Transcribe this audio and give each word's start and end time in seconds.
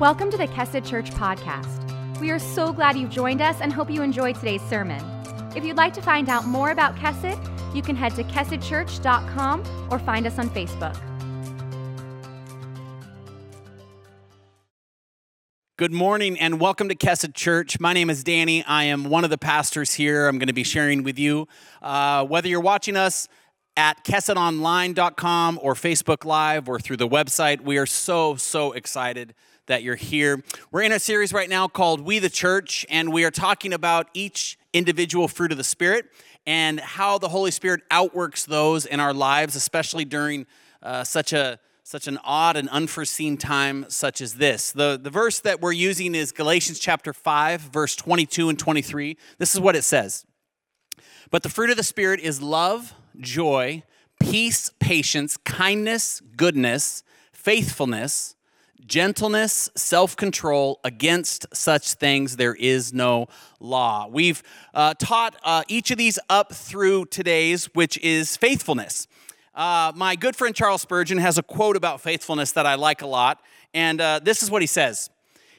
Welcome 0.00 0.30
to 0.30 0.36
the 0.36 0.46
Kesed 0.46 0.88
Church 0.88 1.10
podcast. 1.10 2.20
We 2.20 2.30
are 2.30 2.38
so 2.38 2.72
glad 2.72 2.96
you've 2.96 3.10
joined 3.10 3.42
us 3.42 3.60
and 3.60 3.72
hope 3.72 3.90
you 3.90 4.02
enjoyed 4.02 4.36
today's 4.36 4.62
sermon. 4.62 5.04
If 5.56 5.64
you'd 5.64 5.76
like 5.76 5.92
to 5.94 6.00
find 6.00 6.28
out 6.28 6.46
more 6.46 6.70
about 6.70 6.94
Kesed, 6.94 7.36
you 7.74 7.82
can 7.82 7.96
head 7.96 8.14
to 8.14 8.22
kesedchurch.com 8.22 9.88
or 9.90 9.98
find 9.98 10.24
us 10.28 10.38
on 10.38 10.50
Facebook. 10.50 10.96
Good 15.76 15.90
morning 15.90 16.38
and 16.38 16.60
welcome 16.60 16.88
to 16.90 16.94
Kesed 16.94 17.34
Church. 17.34 17.80
My 17.80 17.92
name 17.92 18.08
is 18.08 18.22
Danny. 18.22 18.62
I 18.66 18.84
am 18.84 19.02
one 19.10 19.24
of 19.24 19.30
the 19.30 19.38
pastors 19.38 19.94
here. 19.94 20.28
I'm 20.28 20.38
going 20.38 20.46
to 20.46 20.52
be 20.52 20.62
sharing 20.62 21.02
with 21.02 21.18
you. 21.18 21.48
Uh, 21.82 22.24
whether 22.24 22.46
you're 22.46 22.60
watching 22.60 22.96
us 22.96 23.26
at 23.76 24.04
kesedonline.com 24.04 25.58
or 25.60 25.74
Facebook 25.74 26.24
Live 26.24 26.68
or 26.68 26.78
through 26.78 26.98
the 26.98 27.08
website, 27.08 27.62
we 27.62 27.78
are 27.78 27.86
so, 27.86 28.36
so 28.36 28.70
excited 28.70 29.34
that 29.68 29.82
you're 29.82 29.94
here. 29.94 30.42
We're 30.72 30.82
in 30.82 30.92
a 30.92 30.98
series 30.98 31.32
right 31.32 31.48
now 31.48 31.68
called 31.68 32.00
We 32.00 32.18
the 32.18 32.28
Church, 32.28 32.84
and 32.90 33.12
we 33.12 33.24
are 33.24 33.30
talking 33.30 33.72
about 33.72 34.08
each 34.12 34.58
individual 34.72 35.28
fruit 35.28 35.52
of 35.52 35.58
the 35.58 35.64
Spirit 35.64 36.06
and 36.46 36.80
how 36.80 37.18
the 37.18 37.28
Holy 37.28 37.50
Spirit 37.50 37.82
outworks 37.90 38.44
those 38.44 38.84
in 38.84 39.00
our 39.00 39.14
lives, 39.14 39.54
especially 39.54 40.04
during 40.04 40.46
uh, 40.82 41.04
such 41.04 41.32
a 41.32 41.60
such 41.84 42.06
an 42.06 42.18
odd 42.22 42.54
and 42.54 42.68
unforeseen 42.68 43.38
time 43.38 43.86
such 43.88 44.20
as 44.20 44.34
this. 44.34 44.72
The, 44.72 45.00
the 45.02 45.08
verse 45.08 45.40
that 45.40 45.62
we're 45.62 45.72
using 45.72 46.14
is 46.14 46.32
Galatians 46.32 46.78
chapter 46.78 47.14
5, 47.14 47.62
verse 47.62 47.96
22 47.96 48.50
and 48.50 48.58
23. 48.58 49.16
This 49.38 49.54
is 49.54 49.60
what 49.60 49.74
it 49.74 49.84
says. 49.84 50.26
But 51.30 51.42
the 51.42 51.48
fruit 51.48 51.70
of 51.70 51.78
the 51.78 51.82
Spirit 51.82 52.20
is 52.20 52.42
love, 52.42 52.92
joy, 53.18 53.84
peace, 54.20 54.70
patience, 54.78 55.38
kindness, 55.38 56.20
goodness, 56.36 57.02
faithfulness, 57.32 58.34
gentleness, 58.86 59.70
self 59.74 60.16
control. 60.16 60.80
Against 60.84 61.46
such 61.54 61.94
things 61.94 62.36
there 62.36 62.54
is 62.54 62.92
no 62.92 63.28
law. 63.60 64.08
We've 64.10 64.42
uh, 64.74 64.94
taught 64.94 65.36
uh, 65.42 65.62
each 65.68 65.90
of 65.90 65.98
these 65.98 66.18
up 66.28 66.52
through 66.52 67.06
today's, 67.06 67.66
which 67.74 67.98
is 67.98 68.36
faithfulness. 68.36 69.06
Uh, 69.54 69.92
my 69.96 70.14
good 70.14 70.36
friend 70.36 70.54
Charles 70.54 70.82
Spurgeon 70.82 71.18
has 71.18 71.36
a 71.36 71.42
quote 71.42 71.76
about 71.76 72.00
faithfulness 72.00 72.52
that 72.52 72.64
I 72.64 72.76
like 72.76 73.02
a 73.02 73.06
lot, 73.06 73.40
and 73.74 74.00
uh, 74.00 74.20
this 74.22 74.42
is 74.42 74.50
what 74.50 74.62
he 74.62 74.66
says 74.66 75.10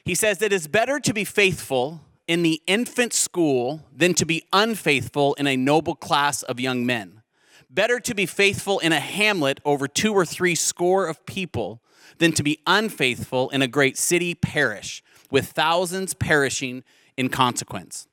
He 0.04 0.14
says 0.14 0.38
that 0.38 0.52
it's 0.52 0.66
better 0.66 0.98
to 1.00 1.12
be 1.12 1.24
faithful 1.24 2.00
in 2.26 2.42
the 2.42 2.62
infant 2.66 3.12
school 3.12 3.82
than 3.94 4.14
to 4.14 4.24
be 4.24 4.44
unfaithful 4.52 5.34
in 5.34 5.46
a 5.46 5.56
noble 5.56 5.96
class 5.96 6.42
of 6.44 6.60
young 6.60 6.86
men. 6.86 7.22
Better 7.68 8.00
to 8.00 8.14
be 8.14 8.24
faithful 8.24 8.78
in 8.78 8.92
a 8.92 9.00
hamlet 9.00 9.60
over 9.64 9.86
two 9.86 10.12
or 10.12 10.24
three 10.24 10.54
score 10.54 11.06
of 11.06 11.26
people 11.26 11.82
than 12.20 12.32
to 12.32 12.44
be 12.44 12.60
unfaithful 12.66 13.50
in 13.50 13.62
a 13.62 13.66
great 13.66 13.98
city 13.98 14.34
parish 14.34 15.02
with 15.30 15.46
thousands 15.46 16.14
perishing 16.14 16.84
in 17.16 17.28
consequence. 17.28 18.06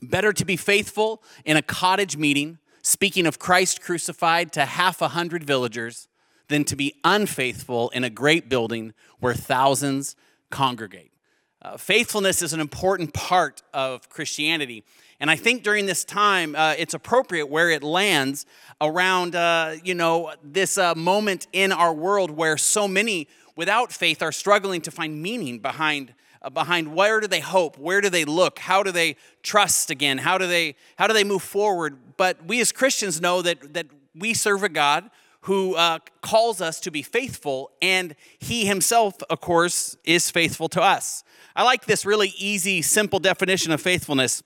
Better 0.00 0.32
to 0.32 0.44
be 0.46 0.56
faithful 0.56 1.22
in 1.44 1.58
a 1.58 1.62
cottage 1.62 2.16
meeting, 2.16 2.58
speaking 2.82 3.26
of 3.26 3.38
Christ 3.38 3.82
crucified 3.82 4.52
to 4.52 4.64
half 4.64 5.02
a 5.02 5.08
hundred 5.08 5.44
villagers, 5.44 6.08
than 6.48 6.64
to 6.64 6.76
be 6.76 6.94
unfaithful 7.04 7.90
in 7.90 8.02
a 8.02 8.10
great 8.10 8.48
building 8.48 8.94
where 9.18 9.34
thousands 9.34 10.16
congregate. 10.50 11.12
Uh, 11.62 11.76
faithfulness 11.76 12.40
is 12.40 12.54
an 12.54 12.60
important 12.60 13.12
part 13.12 13.62
of 13.74 14.08
Christianity. 14.08 14.82
And 15.20 15.30
I 15.30 15.36
think 15.36 15.62
during 15.62 15.84
this 15.84 16.04
time, 16.04 16.56
uh, 16.56 16.74
it's 16.78 16.94
appropriate 16.94 17.50
where 17.50 17.68
it 17.68 17.82
lands 17.82 18.46
around, 18.80 19.36
uh, 19.36 19.74
you 19.84 19.94
know, 19.94 20.32
this 20.42 20.78
uh, 20.78 20.94
moment 20.94 21.46
in 21.52 21.70
our 21.70 21.92
world 21.92 22.30
where 22.30 22.56
so 22.56 22.88
many 22.88 23.28
without 23.56 23.92
faith 23.92 24.22
are 24.22 24.32
struggling 24.32 24.80
to 24.82 24.90
find 24.90 25.22
meaning 25.22 25.58
behind 25.58 26.14
uh, 26.42 26.48
behind 26.48 26.94
where 26.94 27.20
do 27.20 27.26
they 27.26 27.40
hope 27.40 27.78
where 27.78 28.00
do 28.00 28.08
they 28.08 28.24
look 28.24 28.58
how 28.58 28.82
do 28.82 28.90
they 28.90 29.16
trust 29.42 29.90
again 29.90 30.18
how 30.18 30.38
do 30.38 30.46
they 30.46 30.74
how 30.96 31.06
do 31.06 31.14
they 31.14 31.24
move 31.24 31.42
forward. 31.42 31.98
But 32.16 32.44
we 32.46 32.60
as 32.60 32.72
christians 32.72 33.20
know 33.20 33.42
that 33.42 33.74
that 33.74 33.86
we 34.14 34.34
serve 34.34 34.62
a 34.62 34.68
god 34.68 35.10
who 35.42 35.74
uh, 35.74 35.98
calls 36.20 36.60
us 36.60 36.80
to 36.80 36.90
be 36.90 37.02
faithful 37.02 37.70
and 37.80 38.14
he 38.38 38.66
himself 38.66 39.22
of 39.30 39.40
course 39.40 39.96
is 40.04 40.30
faithful 40.30 40.68
to 40.68 40.82
us. 40.82 41.24
I 41.56 41.62
like 41.62 41.86
this 41.86 42.04
really 42.04 42.32
easy 42.36 42.82
simple 42.82 43.18
definition 43.18 43.72
of 43.72 43.80
faithfulness. 43.80 44.42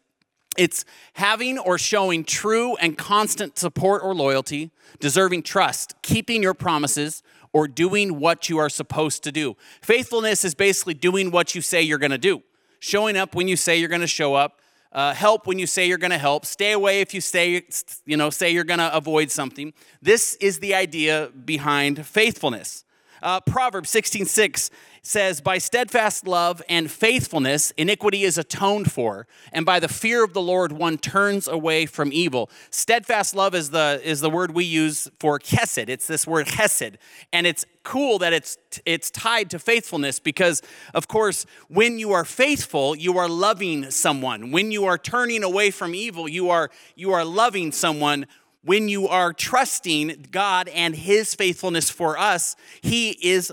It's 0.57 0.85
having 1.15 1.59
or 1.59 1.79
showing 1.79 2.23
true 2.23 2.77
and 2.77 2.97
constant 2.97 3.59
support 3.59 4.03
or 4.05 4.15
loyalty 4.15 4.71
deserving 5.01 5.43
trust 5.43 5.95
keeping 6.03 6.43
your 6.43 6.55
promises 6.55 7.23
or 7.55 7.69
doing 7.69 8.19
what 8.19 8.51
you 8.51 8.59
are 8.59 8.69
supposed 8.69 9.23
to 9.23 9.33
do. 9.33 9.57
Faithfulness 9.81 10.45
is 10.45 10.55
basically 10.55 10.93
doing 10.93 11.31
what 11.31 11.55
you 11.55 11.63
say 11.63 11.81
you're 11.81 11.99
going 11.99 12.11
to 12.11 12.19
do, 12.19 12.43
showing 12.81 13.17
up 13.17 13.35
when 13.35 13.49
you 13.49 13.57
say 13.57 13.79
you're 13.79 13.89
going 13.89 14.03
to 14.03 14.07
show 14.07 14.35
up, 14.35 14.61
uh, 14.93 15.15
help 15.15 15.47
when 15.47 15.59
you 15.59 15.67
say 15.67 15.87
you're 15.87 15.97
going 15.97 16.11
to 16.11 16.19
help, 16.19 16.45
stay 16.45 16.73
away 16.73 17.01
if 17.01 17.15
you 17.15 17.21
say 17.21 17.65
you 18.05 18.17
know 18.17 18.29
say 18.29 18.51
you're 18.51 18.65
going 18.65 18.81
to 18.81 18.95
avoid 18.95 19.31
something. 19.31 19.73
This 20.03 20.35
is 20.35 20.59
the 20.59 20.75
idea 20.75 21.31
behind 21.45 22.05
faithfulness. 22.05 22.85
Uh, 23.23 23.41
Proverbs 23.41 23.91
16:6 23.91 24.27
6 24.29 24.71
says, 25.05 25.41
By 25.41 25.59
steadfast 25.59 26.27
love 26.27 26.63
and 26.69 26.91
faithfulness, 26.91 27.73
iniquity 27.73 28.25
is 28.25 28.39
atoned 28.39 28.91
for, 28.91 29.27
and 29.53 29.65
by 29.65 29.79
the 29.79 29.87
fear 29.87 30.25
of 30.25 30.33
the 30.33 30.41
Lord, 30.41 30.73
one 30.73 30.99
turns 30.99 31.47
away 31.47 31.87
from 31.87 32.11
evil. 32.13 32.51
Steadfast 32.71 33.35
love 33.35 33.55
is 33.55 33.71
the, 33.71 34.01
is 34.03 34.21
the 34.21 34.31
word 34.31 34.53
we 34.53 34.65
use 34.65 35.09
for 35.21 35.39
chesed. 35.39 35.89
It's 35.89 36.07
this 36.07 36.27
word 36.27 36.47
chesed. 36.47 36.97
And 37.33 37.47
it's 37.47 37.65
cool 37.85 38.19
that 38.19 38.33
it's, 38.33 38.57
it's 38.87 39.11
tied 39.11 39.51
to 39.51 39.59
faithfulness 39.59 40.19
because, 40.19 40.63
of 40.95 41.07
course, 41.07 41.45
when 41.69 41.99
you 41.99 42.13
are 42.13 42.25
faithful, 42.25 42.97
you 42.97 43.19
are 43.19 43.29
loving 43.29 43.91
someone. 43.91 44.51
When 44.51 44.73
you 44.73 44.87
are 44.87 44.97
turning 44.97 45.45
away 45.45 45.71
from 45.71 45.95
evil, 45.95 46.29
you 46.29 46.49
are, 46.49 46.71
you 46.97 47.13
are 47.13 47.25
loving 47.25 47.73
someone 47.73 48.27
when 48.65 48.89
you 48.89 49.07
are 49.07 49.35
trusting 49.35 50.29
God 50.31 50.69
and 50.69 50.97
His 50.97 51.35
faithfulness 51.35 51.91
for 51.91 52.19
us, 52.19 52.57
He 52.81 53.11
is 53.11 53.53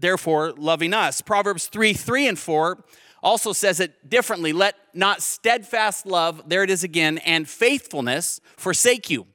therefore 0.00 0.52
loving 0.56 0.92
us. 0.92 1.20
Proverbs 1.20 1.66
3 1.66 1.92
3 1.92 2.28
and 2.28 2.38
4 2.38 2.84
also 3.22 3.52
says 3.52 3.80
it 3.80 4.08
differently. 4.08 4.52
Let 4.52 4.76
not 4.94 5.22
steadfast 5.22 6.06
love, 6.06 6.42
there 6.46 6.62
it 6.62 6.70
is 6.70 6.84
again, 6.84 7.18
and 7.18 7.48
faithfulness 7.48 8.40
forsake 8.56 9.10
you. 9.10 9.26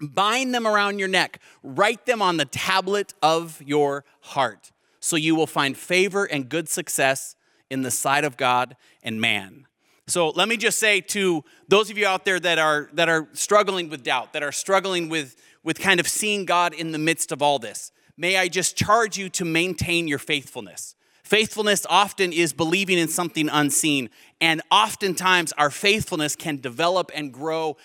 Bind 0.00 0.54
them 0.54 0.66
around 0.66 0.98
your 0.98 1.08
neck, 1.08 1.40
write 1.62 2.06
them 2.06 2.22
on 2.22 2.38
the 2.38 2.46
tablet 2.46 3.12
of 3.22 3.60
your 3.64 4.04
heart, 4.20 4.72
so 4.98 5.16
you 5.16 5.34
will 5.34 5.46
find 5.46 5.76
favor 5.76 6.24
and 6.24 6.48
good 6.48 6.68
success 6.68 7.36
in 7.68 7.82
the 7.82 7.90
sight 7.90 8.24
of 8.24 8.36
God 8.36 8.76
and 9.02 9.20
man. 9.20 9.66
So 10.06 10.30
let 10.30 10.48
me 10.48 10.56
just 10.56 10.78
say 10.78 11.00
to 11.02 11.44
those 11.68 11.90
of 11.90 11.96
you 11.96 12.06
out 12.06 12.24
there 12.24 12.40
that 12.40 12.58
are 12.58 12.88
that 12.94 13.08
are 13.08 13.28
struggling 13.32 13.90
with 13.90 14.02
doubt, 14.02 14.32
that 14.32 14.42
are 14.42 14.52
struggling 14.52 15.08
with 15.08 15.36
with 15.62 15.78
kind 15.78 16.00
of 16.00 16.08
seeing 16.08 16.46
God 16.46 16.74
in 16.74 16.92
the 16.92 16.98
midst 16.98 17.30
of 17.30 17.42
all 17.42 17.58
this 17.58 17.92
may 18.16 18.36
I 18.36 18.48
just 18.48 18.76
charge 18.76 19.16
you 19.16 19.28
to 19.30 19.44
maintain 19.44 20.08
your 20.08 20.18
faithfulness. 20.18 20.94
Faithfulness 21.22 21.86
often 21.88 22.32
is 22.32 22.52
believing 22.52 22.98
in 22.98 23.06
something 23.06 23.48
unseen, 23.48 24.10
and 24.40 24.62
oftentimes 24.70 25.52
our 25.52 25.70
faithfulness 25.70 26.34
can 26.34 26.60
develop 26.60 27.12
and 27.14 27.32
grow 27.32 27.76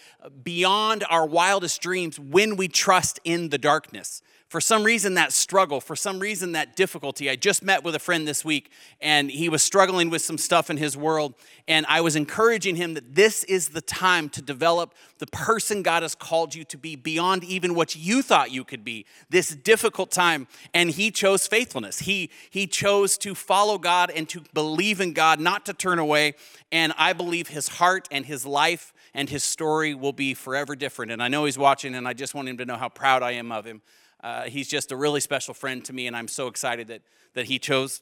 beyond 0.43 1.03
our 1.09 1.27
wildest 1.27 1.79
dreams 1.81 2.19
when 2.19 2.55
we 2.55 2.67
trust 2.67 3.19
in 3.23 3.49
the 3.49 3.59
darkness 3.59 4.23
for 4.55 4.61
some 4.61 4.85
reason 4.85 5.15
that 5.15 5.33
struggle 5.33 5.81
for 5.81 5.97
some 5.97 6.17
reason 6.17 6.53
that 6.53 6.77
difficulty. 6.77 7.29
I 7.29 7.35
just 7.35 7.61
met 7.61 7.83
with 7.83 7.93
a 7.93 7.99
friend 7.99 8.25
this 8.25 8.45
week 8.45 8.71
and 9.01 9.29
he 9.29 9.49
was 9.49 9.61
struggling 9.61 10.09
with 10.09 10.21
some 10.21 10.37
stuff 10.37 10.69
in 10.69 10.77
his 10.77 10.95
world 10.95 11.33
and 11.67 11.85
i 11.89 11.99
was 11.99 12.15
encouraging 12.15 12.77
him 12.77 12.93
that 12.93 13.15
this 13.15 13.43
is 13.43 13.67
the 13.67 13.81
time 13.81 14.29
to 14.29 14.41
develop 14.41 14.93
the 15.17 15.27
person 15.27 15.83
god 15.83 16.03
has 16.03 16.15
called 16.15 16.55
you 16.55 16.63
to 16.63 16.77
be 16.77 16.95
beyond 16.95 17.43
even 17.43 17.75
what 17.75 17.97
you 17.97 18.21
thought 18.21 18.49
you 18.49 18.63
could 18.63 18.85
be 18.85 19.05
this 19.29 19.49
difficult 19.49 20.09
time. 20.09 20.47
And 20.73 20.89
he 20.89 21.11
chose 21.11 21.47
faithfulness. 21.47 21.99
He 21.99 22.29
he 22.49 22.65
chose 22.65 23.17
to 23.17 23.35
follow 23.35 23.77
god 23.77 24.09
and 24.09 24.29
to 24.29 24.41
believe 24.53 25.01
in 25.01 25.11
god 25.11 25.41
not 25.41 25.65
to 25.65 25.73
turn 25.73 25.99
away 25.99 26.33
and 26.71 26.93
i 26.97 27.11
believe 27.11 27.49
his 27.49 27.67
heart 27.67 28.07
and 28.09 28.25
his 28.25 28.45
life 28.45 28.93
and 29.13 29.29
his 29.29 29.43
story 29.43 29.93
will 29.93 30.13
be 30.13 30.33
forever 30.33 30.77
different. 30.77 31.11
And 31.11 31.21
i 31.21 31.27
know 31.27 31.43
he's 31.43 31.57
watching 31.57 31.93
and 31.93 32.07
i 32.07 32.13
just 32.13 32.33
want 32.33 32.47
him 32.47 32.55
to 32.59 32.65
know 32.65 32.77
how 32.77 32.87
proud 32.87 33.21
i 33.21 33.31
am 33.31 33.51
of 33.51 33.65
him 33.65 33.81
uh, 34.25 34.45
he's 34.45 34.67
just 34.67 34.91
a 34.91 34.95
really 34.95 35.19
special 35.19 35.53
friend 35.53 35.85
to 35.85 35.93
me, 35.93 36.07
and 36.07 36.17
I'm 36.17 36.27
so 36.27 36.47
excited 36.47 36.87
that, 36.87 37.03
that 37.35 37.45
he 37.45 37.59
chose 37.59 38.01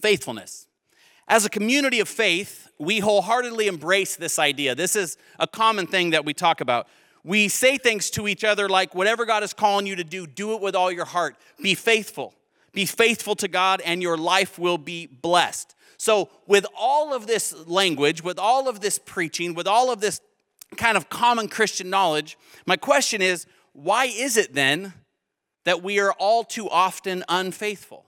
faithfulness. 0.00 0.66
As 1.28 1.44
a 1.44 1.48
community 1.48 2.00
of 2.00 2.08
faith, 2.08 2.68
we 2.80 2.98
wholeheartedly 2.98 3.68
embrace 3.68 4.16
this 4.16 4.40
idea. 4.40 4.74
This 4.74 4.96
is 4.96 5.16
a 5.38 5.46
common 5.46 5.86
thing 5.86 6.10
that 6.10 6.24
we 6.24 6.34
talk 6.34 6.60
about. 6.60 6.88
We 7.22 7.46
say 7.46 7.78
things 7.78 8.10
to 8.10 8.26
each 8.26 8.42
other 8.42 8.68
like, 8.68 8.96
whatever 8.96 9.24
God 9.24 9.44
is 9.44 9.52
calling 9.52 9.86
you 9.86 9.94
to 9.94 10.02
do, 10.02 10.26
do 10.26 10.54
it 10.54 10.60
with 10.60 10.74
all 10.74 10.90
your 10.90 11.04
heart. 11.04 11.36
Be 11.62 11.76
faithful. 11.76 12.34
Be 12.72 12.84
faithful 12.84 13.36
to 13.36 13.46
God, 13.46 13.80
and 13.84 14.02
your 14.02 14.16
life 14.16 14.58
will 14.58 14.78
be 14.78 15.06
blessed. 15.06 15.76
So, 15.96 16.28
with 16.48 16.66
all 16.76 17.14
of 17.14 17.28
this 17.28 17.54
language, 17.68 18.24
with 18.24 18.40
all 18.40 18.68
of 18.68 18.80
this 18.80 18.98
preaching, 18.98 19.54
with 19.54 19.68
all 19.68 19.92
of 19.92 20.00
this 20.00 20.20
kind 20.76 20.96
of 20.96 21.08
common 21.08 21.46
Christian 21.46 21.88
knowledge, 21.88 22.36
my 22.66 22.76
question 22.76 23.22
is 23.22 23.46
why 23.72 24.06
is 24.06 24.36
it 24.36 24.54
then 24.54 24.94
that 25.64 25.82
we 25.82 26.00
are 26.00 26.12
all 26.12 26.44
too 26.44 26.68
often 26.68 27.24
unfaithful? 27.28 28.04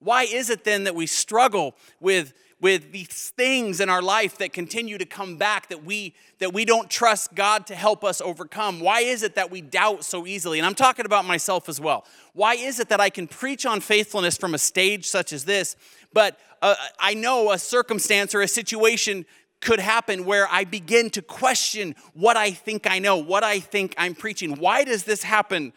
Why 0.00 0.24
is 0.24 0.50
it 0.50 0.64
then 0.64 0.84
that 0.84 0.94
we 0.94 1.06
struggle 1.06 1.74
with, 1.98 2.34
with 2.60 2.92
these 2.92 3.32
things 3.36 3.80
in 3.80 3.88
our 3.88 4.02
life 4.02 4.36
that 4.38 4.52
continue 4.52 4.98
to 4.98 5.06
come 5.06 5.36
back 5.36 5.68
that 5.70 5.82
we, 5.82 6.14
that 6.40 6.52
we 6.52 6.66
don't 6.66 6.90
trust 6.90 7.34
God 7.34 7.66
to 7.68 7.74
help 7.74 8.04
us 8.04 8.20
overcome? 8.20 8.80
Why 8.80 9.00
is 9.00 9.22
it 9.22 9.34
that 9.36 9.50
we 9.50 9.62
doubt 9.62 10.04
so 10.04 10.26
easily? 10.26 10.58
And 10.58 10.66
I'm 10.66 10.74
talking 10.74 11.06
about 11.06 11.24
myself 11.24 11.70
as 11.70 11.80
well. 11.80 12.04
Why 12.34 12.54
is 12.54 12.80
it 12.80 12.90
that 12.90 13.00
I 13.00 13.08
can 13.08 13.26
preach 13.26 13.64
on 13.64 13.80
faithfulness 13.80 14.36
from 14.36 14.54
a 14.54 14.58
stage 14.58 15.06
such 15.06 15.32
as 15.32 15.46
this, 15.46 15.74
but 16.12 16.38
uh, 16.60 16.74
I 16.98 17.14
know 17.14 17.52
a 17.52 17.58
circumstance 17.58 18.34
or 18.34 18.42
a 18.42 18.48
situation 18.48 19.24
could 19.60 19.80
happen 19.80 20.26
where 20.26 20.46
I 20.50 20.64
begin 20.64 21.08
to 21.10 21.22
question 21.22 21.94
what 22.12 22.36
I 22.36 22.50
think 22.50 22.86
I 22.86 22.98
know, 22.98 23.16
what 23.16 23.42
I 23.42 23.60
think 23.60 23.94
I'm 23.96 24.14
preaching. 24.14 24.56
Why 24.56 24.84
does 24.84 25.04
this 25.04 25.22
happen? 25.22 25.72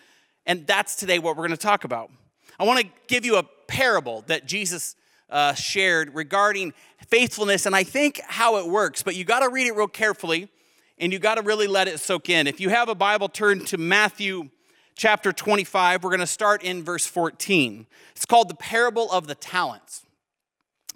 And 0.47 0.65
that's 0.65 0.95
today 0.95 1.19
what 1.19 1.35
we're 1.35 1.45
going 1.45 1.57
to 1.57 1.57
talk 1.57 1.83
about. 1.83 2.09
I 2.57 2.63
want 2.63 2.79
to 2.79 2.87
give 3.07 3.25
you 3.25 3.35
a 3.35 3.43
parable 3.67 4.23
that 4.27 4.47
Jesus 4.47 4.95
uh, 5.29 5.53
shared 5.53 6.15
regarding 6.15 6.73
faithfulness, 7.05 7.65
and 7.65 7.75
I 7.75 7.83
think 7.83 8.21
how 8.25 8.57
it 8.57 8.65
works, 8.65 9.03
but 9.03 9.15
you 9.15 9.25
got 9.25 9.41
to 9.41 9.49
read 9.49 9.67
it 9.67 9.75
real 9.75 9.87
carefully 9.87 10.49
and 10.97 11.13
you 11.13 11.19
got 11.19 11.35
to 11.35 11.41
really 11.41 11.67
let 11.67 11.87
it 11.87 11.99
soak 11.99 12.29
in. 12.29 12.47
If 12.47 12.59
you 12.59 12.69
have 12.69 12.89
a 12.89 12.95
Bible, 12.95 13.29
turn 13.29 13.63
to 13.65 13.77
Matthew 13.77 14.49
chapter 14.95 15.31
25. 15.31 16.03
We're 16.03 16.09
going 16.09 16.21
to 16.21 16.25
start 16.25 16.63
in 16.63 16.83
verse 16.83 17.05
14. 17.05 17.85
It's 18.15 18.25
called 18.25 18.49
the 18.49 18.55
parable 18.55 19.11
of 19.11 19.27
the 19.27 19.35
talents. 19.35 20.03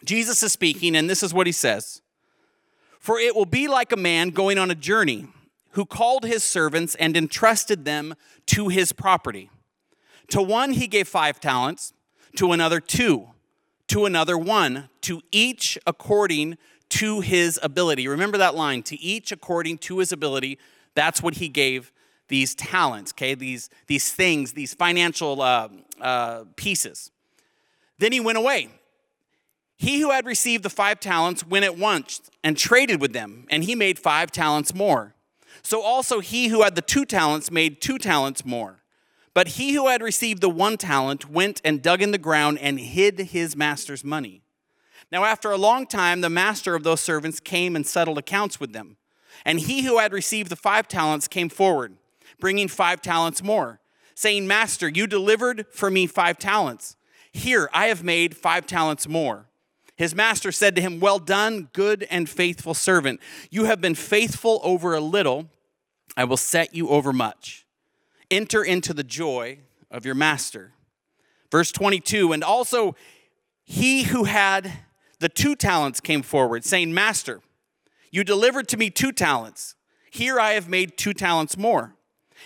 Jesus 0.04 0.42
is 0.42 0.52
speaking, 0.52 0.96
and 0.96 1.08
this 1.08 1.22
is 1.22 1.34
what 1.34 1.46
he 1.46 1.54
says 1.54 2.02
For 3.00 3.20
it 3.20 3.36
will 3.36 3.46
be 3.46 3.68
like 3.68 3.92
a 3.92 3.98
man 3.98 4.30
going 4.30 4.58
on 4.58 4.72
a 4.72 4.76
journey 4.76 5.28
who 5.72 5.86
called 5.86 6.26
his 6.26 6.44
servants 6.44 6.96
and 6.96 7.16
entrusted 7.16 7.86
them 7.86 8.16
to 8.48 8.68
his 8.68 8.92
property. 8.92 9.50
To 10.30 10.42
one 10.42 10.72
he 10.72 10.88
gave 10.88 11.08
five 11.08 11.40
talents, 11.40 11.94
to 12.38 12.52
another 12.52 12.80
two, 12.80 13.28
to 13.88 14.06
another 14.06 14.38
one, 14.38 14.90
to 15.02 15.22
each 15.32 15.78
according 15.86 16.58
to 16.90 17.22
his 17.22 17.60
ability. 17.62 18.08
Remember 18.08 18.38
that 18.38 18.56
line, 18.56 18.84
to 18.84 19.00
each 19.02 19.32
according 19.32 19.78
to 19.80 20.00
his 20.00 20.12
ability. 20.12 20.58
That's 20.96 21.22
what 21.22 21.36
he 21.36 21.50
gave 21.50 21.92
these 22.28 22.56
talents, 22.56 23.12
okay? 23.14 23.36
These, 23.36 23.70
these 23.88 24.12
things, 24.12 24.54
these 24.54 24.74
financial 24.74 25.42
uh, 25.42 25.70
uh, 26.00 26.46
pieces. 26.56 27.12
Then 28.00 28.12
he 28.14 28.20
went 28.20 28.38
away 28.38 28.70
he 29.82 30.00
who 30.00 30.12
had 30.12 30.28
received 30.28 30.62
the 30.62 30.70
five 30.70 31.00
talents 31.00 31.44
went 31.44 31.66
at 31.66 31.76
once 31.76 32.22
and 32.44 32.56
traded 32.56 33.02
with 33.02 33.14
them, 33.14 33.48
and 33.50 33.64
he 33.64 33.74
made 33.74 33.98
five 33.98 34.32
talents 34.32 34.76
more. 34.76 35.16
So 35.64 35.82
also 35.82 36.20
he 36.20 36.48
who 36.48 36.64
had 36.64 36.76
the 36.76 36.82
two 36.82 37.06
talents 37.06 37.52
made 37.52 37.82
two 37.82 37.98
talents 37.98 38.46
more. 38.46 38.82
But 39.34 39.50
he 39.50 39.74
who 39.74 39.88
had 39.88 40.02
received 40.02 40.42
the 40.42 40.50
one 40.50 40.78
talent 40.78 41.30
went 41.30 41.62
and 41.64 41.82
dug 41.82 42.02
in 42.02 42.12
the 42.12 42.18
ground 42.18 42.60
and 42.60 42.80
hid 42.80 43.20
his 43.20 43.56
master's 43.56 44.04
money. 44.04 44.42
Now, 45.12 45.24
after 45.24 45.52
a 45.52 45.58
long 45.58 45.88
time, 45.88 46.22
the 46.22 46.30
master 46.30 46.76
of 46.76 46.84
those 46.84 47.02
servants 47.02 47.40
came 47.40 47.76
and 47.76 47.86
settled 47.86 48.18
accounts 48.18 48.60
with 48.60 48.74
them. 48.74 48.98
And 49.46 49.60
he 49.60 49.84
who 49.84 50.00
had 50.00 50.14
received 50.14 50.50
the 50.50 50.56
five 50.56 50.88
talents 50.88 51.28
came 51.28 51.50
forward, 51.50 51.96
bringing 52.40 52.68
five 52.68 53.02
talents 53.02 53.42
more, 53.44 53.80
saying, 54.16 54.48
Master, 54.48 54.88
you 54.88 55.08
delivered 55.08 55.66
for 55.72 55.90
me 55.90 56.08
five 56.08 56.38
talents. 56.38 56.96
Here, 57.32 57.70
I 57.74 57.88
have 57.88 58.04
made 58.04 58.36
five 58.36 58.66
talents 58.66 59.08
more. 59.08 59.48
His 60.02 60.16
master 60.16 60.52
said 60.52 60.76
to 60.78 60.82
him, 60.82 61.00
Well 61.00 61.20
done, 61.20 61.70
good 61.74 62.08
and 62.10 62.28
faithful 62.28 62.74
servant. 62.74 63.20
You 63.52 63.66
have 63.66 63.82
been 63.82 63.94
faithful 63.94 64.60
over 64.64 64.96
a 64.96 65.00
little, 65.00 65.48
I 66.18 66.24
will 66.24 66.38
set 66.38 66.74
you 66.74 66.90
over 66.90 67.14
much. 67.14 67.68
Enter 68.32 68.64
into 68.64 68.96
the 68.96 69.04
joy 69.04 69.60
of 69.92 70.04
your 70.04 70.16
master. 70.16 70.72
Verse 71.52 71.72
22 71.72 72.34
And 72.34 72.44
also 72.44 72.96
he 73.64 74.06
who 74.06 74.24
had 74.24 74.72
the 75.20 75.30
two 75.30 75.56
talents 75.56 76.00
came 76.00 76.24
forward, 76.24 76.66
saying, 76.66 76.92
Master, 76.96 77.42
you 78.10 78.24
delivered 78.24 78.68
to 78.70 78.78
me 78.78 78.90
two 78.90 79.12
talents. 79.12 79.76
Here 80.10 80.40
I 80.40 80.54
have 80.54 80.68
made 80.68 80.98
two 80.98 81.14
talents 81.14 81.58
more. 81.58 81.94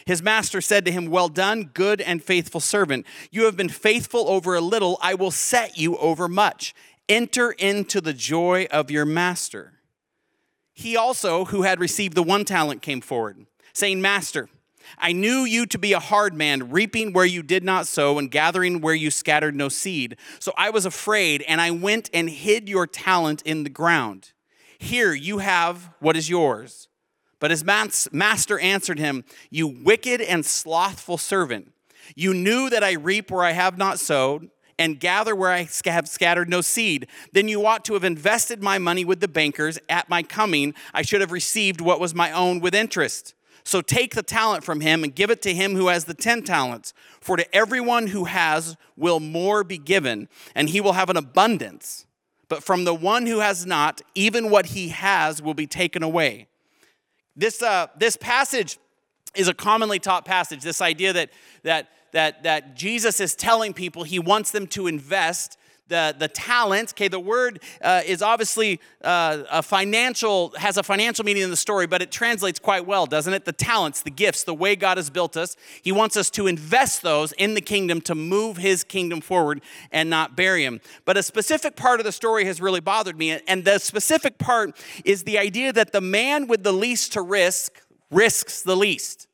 His 0.05 0.21
master 0.21 0.59
said 0.59 0.83
to 0.83 0.91
him, 0.91 1.09
Well 1.09 1.29
done, 1.29 1.71
good 1.73 2.01
and 2.01 2.21
faithful 2.21 2.59
servant. 2.59 3.05
You 3.31 3.45
have 3.45 3.55
been 3.55 3.69
faithful 3.69 4.27
over 4.27 4.55
a 4.55 4.61
little, 4.61 4.97
I 5.01 5.13
will 5.13 5.31
set 5.31 5.77
you 5.77 5.95
over 5.99 6.27
much. 6.27 6.75
Enter 7.07 7.51
into 7.51 8.01
the 8.01 8.13
joy 8.13 8.67
of 8.71 8.89
your 8.89 9.05
master. 9.05 9.73
He 10.73 10.97
also, 10.97 11.45
who 11.45 11.61
had 11.61 11.79
received 11.79 12.15
the 12.15 12.23
one 12.23 12.45
talent, 12.45 12.81
came 12.81 12.99
forward, 12.99 13.45
saying, 13.73 14.01
Master, 14.01 14.49
I 14.97 15.13
knew 15.13 15.45
you 15.45 15.65
to 15.67 15.77
be 15.77 15.93
a 15.93 15.99
hard 15.99 16.33
man, 16.33 16.71
reaping 16.71 17.13
where 17.13 17.25
you 17.25 17.43
did 17.43 17.63
not 17.63 17.87
sow 17.87 18.17
and 18.17 18.29
gathering 18.29 18.81
where 18.81 18.93
you 18.93 19.11
scattered 19.11 19.55
no 19.55 19.69
seed. 19.69 20.17
So 20.39 20.51
I 20.57 20.69
was 20.69 20.85
afraid, 20.85 21.43
and 21.43 21.61
I 21.61 21.71
went 21.71 22.09
and 22.13 22.29
hid 22.29 22.67
your 22.67 22.87
talent 22.87 23.41
in 23.43 23.63
the 23.63 23.69
ground. 23.69 24.31
Here 24.77 25.13
you 25.13 25.39
have 25.39 25.91
what 25.99 26.17
is 26.17 26.29
yours. 26.29 26.87
But 27.39 27.51
his 27.51 27.63
master 27.63 28.59
answered 28.59 28.99
him, 28.99 29.23
You 29.49 29.67
wicked 29.67 30.21
and 30.21 30.45
slothful 30.45 31.17
servant. 31.17 31.71
You 32.15 32.33
knew 32.33 32.69
that 32.69 32.83
I 32.83 32.93
reap 32.93 33.31
where 33.31 33.43
I 33.43 33.51
have 33.51 33.77
not 33.77 33.99
sowed 33.99 34.49
and 34.77 34.99
gather 34.99 35.35
where 35.35 35.51
I 35.51 35.67
have 35.85 36.07
scattered 36.07 36.49
no 36.49 36.61
seed. 36.61 37.07
Then 37.31 37.47
you 37.47 37.65
ought 37.65 37.85
to 37.85 37.93
have 37.93 38.03
invested 38.03 38.61
my 38.61 38.77
money 38.77 39.05
with 39.05 39.19
the 39.19 39.27
bankers. 39.27 39.79
At 39.89 40.09
my 40.09 40.23
coming, 40.23 40.73
I 40.93 41.01
should 41.01 41.21
have 41.21 41.31
received 41.31 41.81
what 41.81 41.99
was 41.99 42.13
my 42.13 42.31
own 42.31 42.59
with 42.59 42.75
interest. 42.75 43.33
So 43.63 43.81
take 43.81 44.13
the 44.13 44.21
talent 44.21 44.63
from 44.63 44.81
him 44.81 45.03
and 45.03 45.15
give 45.15 45.31
it 45.31 45.41
to 45.41 45.53
him 45.53 45.75
who 45.75 45.87
has 45.87 46.05
the 46.05 46.13
ten 46.13 46.43
talents. 46.43 46.93
For 47.19 47.35
to 47.35 47.55
everyone 47.55 48.07
who 48.07 48.25
has 48.25 48.77
will 48.95 49.19
more 49.19 49.63
be 49.63 49.79
given, 49.79 50.29
and 50.53 50.69
he 50.69 50.81
will 50.81 50.93
have 50.93 51.09
an 51.09 51.17
abundance. 51.17 52.05
But 52.47 52.63
from 52.63 52.83
the 52.83 52.93
one 52.93 53.25
who 53.25 53.39
has 53.39 53.65
not, 53.65 54.01
even 54.13 54.51
what 54.51 54.67
he 54.67 54.89
has 54.89 55.41
will 55.41 55.55
be 55.55 55.65
taken 55.65 56.03
away. 56.03 56.47
This, 57.35 57.63
uh, 57.63 57.87
this 57.97 58.17
passage 58.17 58.77
is 59.35 59.47
a 59.47 59.53
commonly 59.53 59.97
taught 59.97 60.25
passage. 60.25 60.61
This 60.61 60.79
idea 60.79 61.11
that, 61.13 61.31
that 61.63 61.89
that, 62.15 62.43
that 62.43 62.75
Jesus 62.75 63.19
is 63.19 63.35
telling 63.35 63.73
people 63.73 64.03
he 64.03 64.19
wants 64.19 64.51
them 64.51 64.67
to 64.67 64.87
invest 64.87 65.57
the, 65.89 66.15
the 66.17 66.29
talent. 66.29 66.93
Okay, 66.93 67.09
the 67.09 67.19
word 67.19 67.59
uh, 67.81 68.03
is 68.05 68.21
obviously 68.21 68.79
uh, 69.03 69.43
a 69.51 69.61
financial, 69.61 70.53
has 70.57 70.77
a 70.77 70.83
financial 70.83 71.25
meaning 71.25 71.43
in 71.43 71.49
the 71.49 71.57
story, 71.57 71.87
but 71.87 72.01
it 72.01 72.11
translates 72.11 72.57
quite 72.57 72.85
well, 72.85 73.05
doesn't 73.05 73.33
it? 73.33 73.43
The 73.43 73.51
talents, 73.51 74.01
the 74.01 74.11
gifts, 74.11 74.45
the 74.45 74.53
way 74.53 74.77
God 74.77 74.95
has 74.95 75.09
built 75.09 75.35
us. 75.35 75.57
He 75.81 75.91
wants 75.91 76.15
us 76.15 76.29
to 76.31 76.47
invest 76.47 77.01
those 77.01 77.33
in 77.33 77.53
the 77.53 77.59
kingdom 77.59 77.99
to 78.01 78.15
move 78.15 78.55
his 78.55 78.85
kingdom 78.85 79.19
forward 79.19 79.61
and 79.91 80.09
not 80.09 80.37
bury 80.37 80.63
him. 80.63 80.79
But 81.03 81.17
a 81.17 81.23
specific 81.23 81.75
part 81.75 81.99
of 81.99 82.05
the 82.05 82.13
story 82.13 82.45
has 82.45 82.61
really 82.61 82.79
bothered 82.79 83.17
me, 83.17 83.37
and 83.45 83.65
the 83.65 83.77
specific 83.77 84.37
part 84.37 84.81
is 85.03 85.23
the 85.23 85.37
idea 85.37 85.73
that 85.73 85.91
the 85.91 86.01
man 86.01 86.47
with 86.47 86.63
the 86.63 86.71
least 86.71 87.11
to 87.13 87.21
risk 87.21 87.81
risks 88.09 88.61
the 88.61 88.77
least 88.77 89.27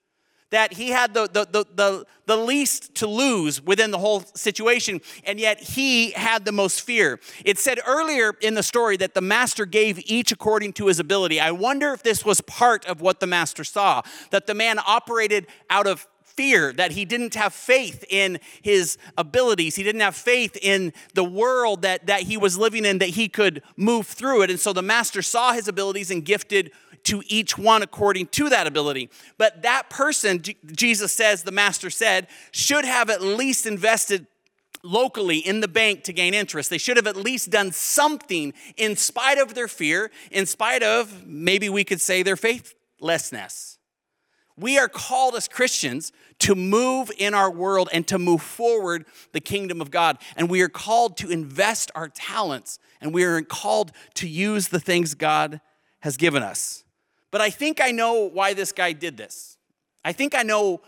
that 0.51 0.73
he 0.73 0.89
had 0.89 1.13
the, 1.13 1.27
the, 1.27 1.45
the, 1.45 1.65
the, 1.75 2.05
the 2.27 2.37
least 2.37 2.93
to 2.95 3.07
lose 3.07 3.61
within 3.61 3.91
the 3.91 3.97
whole 3.97 4.21
situation, 4.35 5.01
and 5.25 5.39
yet 5.39 5.59
he 5.59 6.11
had 6.11 6.45
the 6.45 6.51
most 6.51 6.81
fear. 6.81 7.19
It 7.43 7.57
said 7.57 7.79
earlier 7.85 8.33
in 8.41 8.53
the 8.53 8.63
story 8.63 8.97
that 8.97 9.13
the 9.13 9.21
master 9.21 9.65
gave 9.65 9.99
each 10.05 10.31
according 10.31 10.73
to 10.73 10.87
his 10.87 10.99
ability. 10.99 11.39
I 11.39 11.51
wonder 11.51 11.93
if 11.93 12.03
this 12.03 12.23
was 12.23 12.41
part 12.41 12.85
of 12.85 13.01
what 13.01 13.19
the 13.19 13.27
master 13.27 13.63
saw, 13.63 14.03
that 14.29 14.45
the 14.45 14.53
man 14.53 14.79
operated 14.85 15.47
out 15.69 15.87
of 15.87 16.07
fear, 16.23 16.71
that 16.73 16.91
he 16.91 17.05
didn't 17.05 17.35
have 17.35 17.53
faith 17.53 18.05
in 18.09 18.39
his 18.61 18.97
abilities. 19.17 19.75
He 19.75 19.83
didn't 19.83 20.01
have 20.01 20.15
faith 20.15 20.57
in 20.61 20.93
the 21.13 21.23
world 21.23 21.81
that, 21.81 22.07
that 22.07 22.21
he 22.21 22.37
was 22.37 22.57
living 22.57 22.85
in, 22.85 22.99
that 22.99 23.09
he 23.09 23.27
could 23.27 23.61
move 23.75 24.07
through 24.07 24.43
it. 24.43 24.49
And 24.49 24.59
so 24.59 24.73
the 24.73 24.81
master 24.81 25.21
saw 25.21 25.53
his 25.53 25.67
abilities 25.67 26.09
and 26.09 26.23
gifted 26.23 26.71
to 27.03 27.23
each 27.27 27.57
one 27.57 27.81
according 27.81 28.27
to 28.27 28.49
that 28.49 28.67
ability. 28.67 29.09
But 29.37 29.61
that 29.63 29.89
person, 29.89 30.41
Jesus 30.71 31.11
says, 31.11 31.43
the 31.43 31.51
master 31.51 31.89
said, 31.89 32.27
should 32.51 32.85
have 32.85 33.09
at 33.09 33.21
least 33.21 33.65
invested 33.65 34.27
locally 34.83 35.37
in 35.37 35.59
the 35.59 35.67
bank 35.67 36.03
to 36.05 36.13
gain 36.13 36.33
interest. 36.33 36.69
They 36.69 36.77
should 36.77 36.97
have 36.97 37.07
at 37.07 37.15
least 37.15 37.49
done 37.49 37.71
something 37.71 38.53
in 38.77 38.95
spite 38.95 39.37
of 39.37 39.53
their 39.53 39.67
fear, 39.67 40.11
in 40.31 40.45
spite 40.45 40.83
of 40.83 41.25
maybe 41.27 41.69
we 41.69 41.83
could 41.83 42.01
say 42.01 42.23
their 42.23 42.35
faithlessness. 42.35 43.77
We 44.57 44.77
are 44.77 44.87
called 44.87 45.35
as 45.35 45.47
Christians 45.47 46.11
to 46.39 46.55
move 46.55 47.11
in 47.17 47.33
our 47.33 47.49
world 47.49 47.89
and 47.93 48.07
to 48.07 48.19
move 48.19 48.41
forward 48.41 49.05
the 49.31 49.39
kingdom 49.39 49.81
of 49.81 49.91
God. 49.91 50.17
And 50.35 50.49
we 50.49 50.61
are 50.61 50.69
called 50.69 51.17
to 51.17 51.31
invest 51.31 51.89
our 51.95 52.09
talents 52.09 52.77
and 52.99 53.13
we 53.13 53.23
are 53.23 53.41
called 53.41 53.91
to 54.15 54.27
use 54.27 54.67
the 54.67 54.79
things 54.79 55.15
God 55.15 55.61
has 56.01 56.17
given 56.17 56.43
us. 56.43 56.83
But 57.31 57.41
I 57.41 57.49
think 57.49 57.81
I 57.81 57.91
know 57.91 58.29
why 58.29 58.53
this 58.53 58.71
guy 58.71 58.91
did 58.91 59.17
this. 59.17 59.57
I 60.03 60.11
think 60.11 60.35
I 60.35 60.43
know 60.43 60.81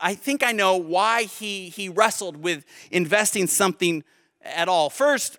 I 0.00 0.14
think 0.16 0.42
I 0.42 0.50
know 0.50 0.76
why 0.76 1.22
he 1.22 1.68
he 1.68 1.88
wrestled 1.88 2.36
with 2.36 2.64
investing 2.90 3.46
something 3.46 4.02
at 4.42 4.68
all. 4.68 4.90
First, 4.90 5.38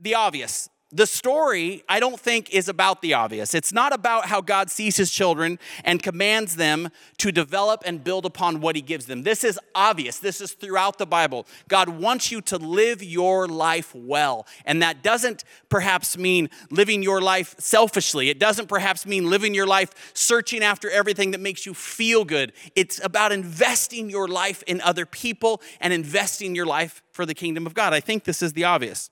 the 0.00 0.16
obvious. 0.16 0.68
The 0.92 1.06
story, 1.06 1.82
I 1.88 2.00
don't 2.00 2.20
think, 2.20 2.50
is 2.50 2.68
about 2.68 3.00
the 3.00 3.14
obvious. 3.14 3.54
It's 3.54 3.72
not 3.72 3.94
about 3.94 4.26
how 4.26 4.42
God 4.42 4.70
sees 4.70 4.98
his 4.98 5.10
children 5.10 5.58
and 5.84 6.02
commands 6.02 6.56
them 6.56 6.90
to 7.18 7.32
develop 7.32 7.82
and 7.86 8.04
build 8.04 8.26
upon 8.26 8.60
what 8.60 8.76
he 8.76 8.82
gives 8.82 9.06
them. 9.06 9.22
This 9.22 9.42
is 9.42 9.58
obvious. 9.74 10.18
This 10.18 10.42
is 10.42 10.52
throughout 10.52 10.98
the 10.98 11.06
Bible. 11.06 11.46
God 11.68 11.88
wants 11.88 12.30
you 12.30 12.42
to 12.42 12.58
live 12.58 13.02
your 13.02 13.48
life 13.48 13.94
well. 13.94 14.46
And 14.66 14.82
that 14.82 15.02
doesn't 15.02 15.44
perhaps 15.70 16.18
mean 16.18 16.50
living 16.70 17.02
your 17.02 17.22
life 17.22 17.54
selfishly. 17.58 18.28
It 18.28 18.38
doesn't 18.38 18.68
perhaps 18.68 19.06
mean 19.06 19.30
living 19.30 19.54
your 19.54 19.66
life 19.66 20.12
searching 20.12 20.62
after 20.62 20.90
everything 20.90 21.30
that 21.30 21.40
makes 21.40 21.64
you 21.64 21.72
feel 21.72 22.26
good. 22.26 22.52
It's 22.76 23.02
about 23.02 23.32
investing 23.32 24.10
your 24.10 24.28
life 24.28 24.62
in 24.64 24.82
other 24.82 25.06
people 25.06 25.62
and 25.80 25.92
investing 25.94 26.54
your 26.54 26.66
life 26.66 27.02
for 27.12 27.24
the 27.24 27.34
kingdom 27.34 27.66
of 27.66 27.72
God. 27.72 27.94
I 27.94 28.00
think 28.00 28.24
this 28.24 28.42
is 28.42 28.52
the 28.52 28.64
obvious. 28.64 29.08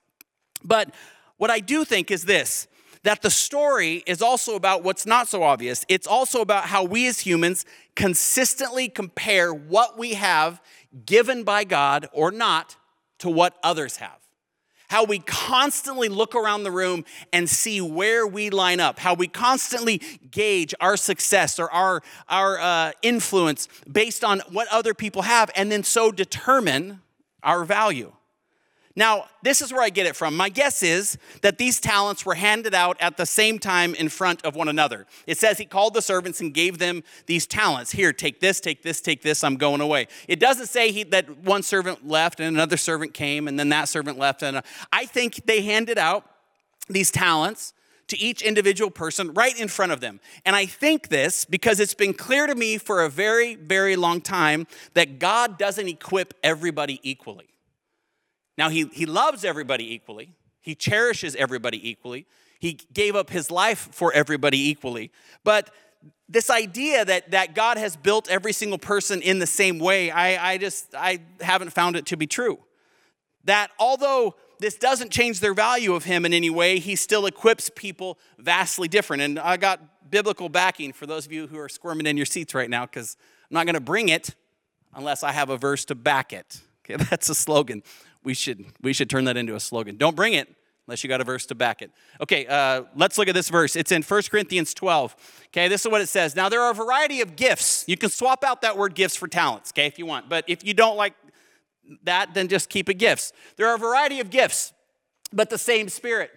But 0.62 0.92
what 1.40 1.50
I 1.50 1.60
do 1.60 1.86
think 1.86 2.10
is 2.10 2.24
this 2.24 2.68
that 3.02 3.22
the 3.22 3.30
story 3.30 4.02
is 4.06 4.20
also 4.20 4.56
about 4.56 4.84
what's 4.84 5.06
not 5.06 5.26
so 5.26 5.42
obvious. 5.42 5.86
It's 5.88 6.06
also 6.06 6.42
about 6.42 6.64
how 6.64 6.84
we 6.84 7.06
as 7.06 7.20
humans 7.20 7.64
consistently 7.96 8.90
compare 8.90 9.54
what 9.54 9.98
we 9.98 10.12
have 10.12 10.60
given 11.06 11.42
by 11.42 11.64
God 11.64 12.10
or 12.12 12.30
not 12.30 12.76
to 13.20 13.30
what 13.30 13.56
others 13.62 13.96
have. 13.96 14.18
How 14.90 15.04
we 15.04 15.20
constantly 15.20 16.10
look 16.10 16.34
around 16.34 16.64
the 16.64 16.70
room 16.70 17.06
and 17.32 17.48
see 17.48 17.80
where 17.80 18.26
we 18.26 18.50
line 18.50 18.78
up. 18.78 18.98
How 18.98 19.14
we 19.14 19.26
constantly 19.26 20.02
gauge 20.30 20.74
our 20.78 20.98
success 20.98 21.58
or 21.58 21.72
our, 21.72 22.02
our 22.28 22.60
uh, 22.60 22.92
influence 23.00 23.66
based 23.90 24.24
on 24.24 24.42
what 24.50 24.68
other 24.68 24.92
people 24.92 25.22
have, 25.22 25.50
and 25.56 25.72
then 25.72 25.84
so 25.84 26.12
determine 26.12 27.00
our 27.42 27.64
value. 27.64 28.12
Now, 29.00 29.28
this 29.40 29.62
is 29.62 29.72
where 29.72 29.80
I 29.80 29.88
get 29.88 30.04
it 30.04 30.14
from. 30.14 30.36
My 30.36 30.50
guess 30.50 30.82
is 30.82 31.16
that 31.40 31.56
these 31.56 31.80
talents 31.80 32.26
were 32.26 32.34
handed 32.34 32.74
out 32.74 32.98
at 33.00 33.16
the 33.16 33.24
same 33.24 33.58
time 33.58 33.94
in 33.94 34.10
front 34.10 34.44
of 34.44 34.56
one 34.56 34.68
another. 34.68 35.06
It 35.26 35.38
says 35.38 35.56
he 35.56 35.64
called 35.64 35.94
the 35.94 36.02
servants 36.02 36.42
and 36.42 36.52
gave 36.52 36.76
them 36.76 37.02
these 37.24 37.46
talents. 37.46 37.92
Here, 37.92 38.12
take 38.12 38.40
this, 38.40 38.60
take 38.60 38.82
this, 38.82 39.00
take 39.00 39.22
this, 39.22 39.42
I'm 39.42 39.56
going 39.56 39.80
away. 39.80 40.08
It 40.28 40.38
doesn't 40.38 40.66
say 40.66 40.92
he, 40.92 41.04
that 41.04 41.38
one 41.38 41.62
servant 41.62 42.06
left 42.06 42.40
and 42.40 42.54
another 42.54 42.76
servant 42.76 43.14
came 43.14 43.48
and 43.48 43.58
then 43.58 43.70
that 43.70 43.88
servant 43.88 44.18
left. 44.18 44.42
And 44.42 44.58
uh, 44.58 44.62
I 44.92 45.06
think 45.06 45.46
they 45.46 45.62
handed 45.62 45.96
out 45.96 46.26
these 46.86 47.10
talents 47.10 47.72
to 48.08 48.18
each 48.18 48.42
individual 48.42 48.90
person 48.90 49.32
right 49.32 49.58
in 49.58 49.68
front 49.68 49.92
of 49.92 50.00
them. 50.00 50.20
And 50.44 50.54
I 50.54 50.66
think 50.66 51.08
this 51.08 51.46
because 51.46 51.80
it's 51.80 51.94
been 51.94 52.12
clear 52.12 52.46
to 52.46 52.54
me 52.54 52.76
for 52.76 53.02
a 53.02 53.08
very, 53.08 53.54
very 53.54 53.96
long 53.96 54.20
time 54.20 54.66
that 54.92 55.18
God 55.18 55.56
doesn't 55.56 55.88
equip 55.88 56.34
everybody 56.42 57.00
equally. 57.02 57.49
Now, 58.60 58.68
he, 58.68 58.90
he 58.92 59.06
loves 59.06 59.42
everybody 59.42 59.94
equally, 59.94 60.34
he 60.60 60.74
cherishes 60.74 61.34
everybody 61.34 61.88
equally, 61.88 62.26
he 62.58 62.74
gave 62.92 63.16
up 63.16 63.30
his 63.30 63.50
life 63.50 63.88
for 63.90 64.12
everybody 64.12 64.68
equally. 64.68 65.12
But 65.44 65.70
this 66.28 66.50
idea 66.50 67.06
that, 67.06 67.30
that 67.30 67.54
God 67.54 67.78
has 67.78 67.96
built 67.96 68.28
every 68.28 68.52
single 68.52 68.76
person 68.76 69.22
in 69.22 69.38
the 69.38 69.46
same 69.46 69.78
way, 69.78 70.10
I, 70.10 70.52
I 70.52 70.58
just 70.58 70.94
I 70.94 71.20
haven't 71.40 71.70
found 71.70 71.96
it 71.96 72.04
to 72.06 72.18
be 72.18 72.26
true. 72.26 72.58
That 73.44 73.70
although 73.78 74.34
this 74.58 74.76
doesn't 74.76 75.10
change 75.10 75.40
their 75.40 75.54
value 75.54 75.94
of 75.94 76.04
him 76.04 76.26
in 76.26 76.34
any 76.34 76.50
way, 76.50 76.80
he 76.80 76.96
still 76.96 77.24
equips 77.24 77.70
people 77.74 78.18
vastly 78.38 78.88
different. 78.88 79.22
And 79.22 79.38
I 79.38 79.56
got 79.56 80.10
biblical 80.10 80.50
backing 80.50 80.92
for 80.92 81.06
those 81.06 81.24
of 81.24 81.32
you 81.32 81.46
who 81.46 81.58
are 81.58 81.70
squirming 81.70 82.04
in 82.04 82.18
your 82.18 82.26
seats 82.26 82.54
right 82.54 82.68
now, 82.68 82.84
because 82.84 83.16
I'm 83.50 83.54
not 83.54 83.64
going 83.64 83.72
to 83.72 83.80
bring 83.80 84.10
it 84.10 84.34
unless 84.94 85.22
I 85.22 85.32
have 85.32 85.48
a 85.48 85.56
verse 85.56 85.86
to 85.86 85.94
back 85.94 86.34
it. 86.34 86.60
Okay, 86.84 87.02
that's 87.10 87.30
a 87.30 87.34
slogan 87.34 87.82
we 88.24 88.34
should 88.34 88.66
we 88.82 88.92
should 88.92 89.10
turn 89.10 89.24
that 89.24 89.36
into 89.36 89.54
a 89.54 89.60
slogan. 89.60 89.96
Don't 89.96 90.16
bring 90.16 90.34
it 90.34 90.48
unless 90.86 91.04
you 91.04 91.08
got 91.08 91.20
a 91.20 91.24
verse 91.24 91.46
to 91.46 91.54
back 91.54 91.82
it. 91.82 91.90
Okay, 92.20 92.46
uh, 92.46 92.82
let's 92.96 93.16
look 93.16 93.28
at 93.28 93.34
this 93.34 93.48
verse. 93.48 93.76
It's 93.76 93.92
in 93.92 94.02
1 94.02 94.22
Corinthians 94.30 94.74
12. 94.74 95.14
Okay, 95.46 95.68
this 95.68 95.84
is 95.84 95.90
what 95.90 96.00
it 96.00 96.08
says. 96.08 96.34
Now 96.34 96.48
there 96.48 96.60
are 96.60 96.72
a 96.72 96.74
variety 96.74 97.20
of 97.20 97.36
gifts. 97.36 97.84
You 97.86 97.96
can 97.96 98.10
swap 98.10 98.42
out 98.42 98.62
that 98.62 98.76
word 98.76 98.94
gifts 98.94 99.14
for 99.14 99.28
talents, 99.28 99.72
okay, 99.72 99.86
if 99.86 99.98
you 99.98 100.06
want. 100.06 100.28
But 100.28 100.44
if 100.48 100.64
you 100.64 100.74
don't 100.74 100.96
like 100.96 101.14
that, 102.04 102.34
then 102.34 102.48
just 102.48 102.68
keep 102.68 102.88
it 102.88 102.94
gifts. 102.94 103.32
There 103.56 103.68
are 103.68 103.76
a 103.76 103.78
variety 103.78 104.20
of 104.20 104.30
gifts, 104.30 104.72
but 105.32 105.50
the 105.50 105.58
same 105.58 105.88
Spirit. 105.88 106.30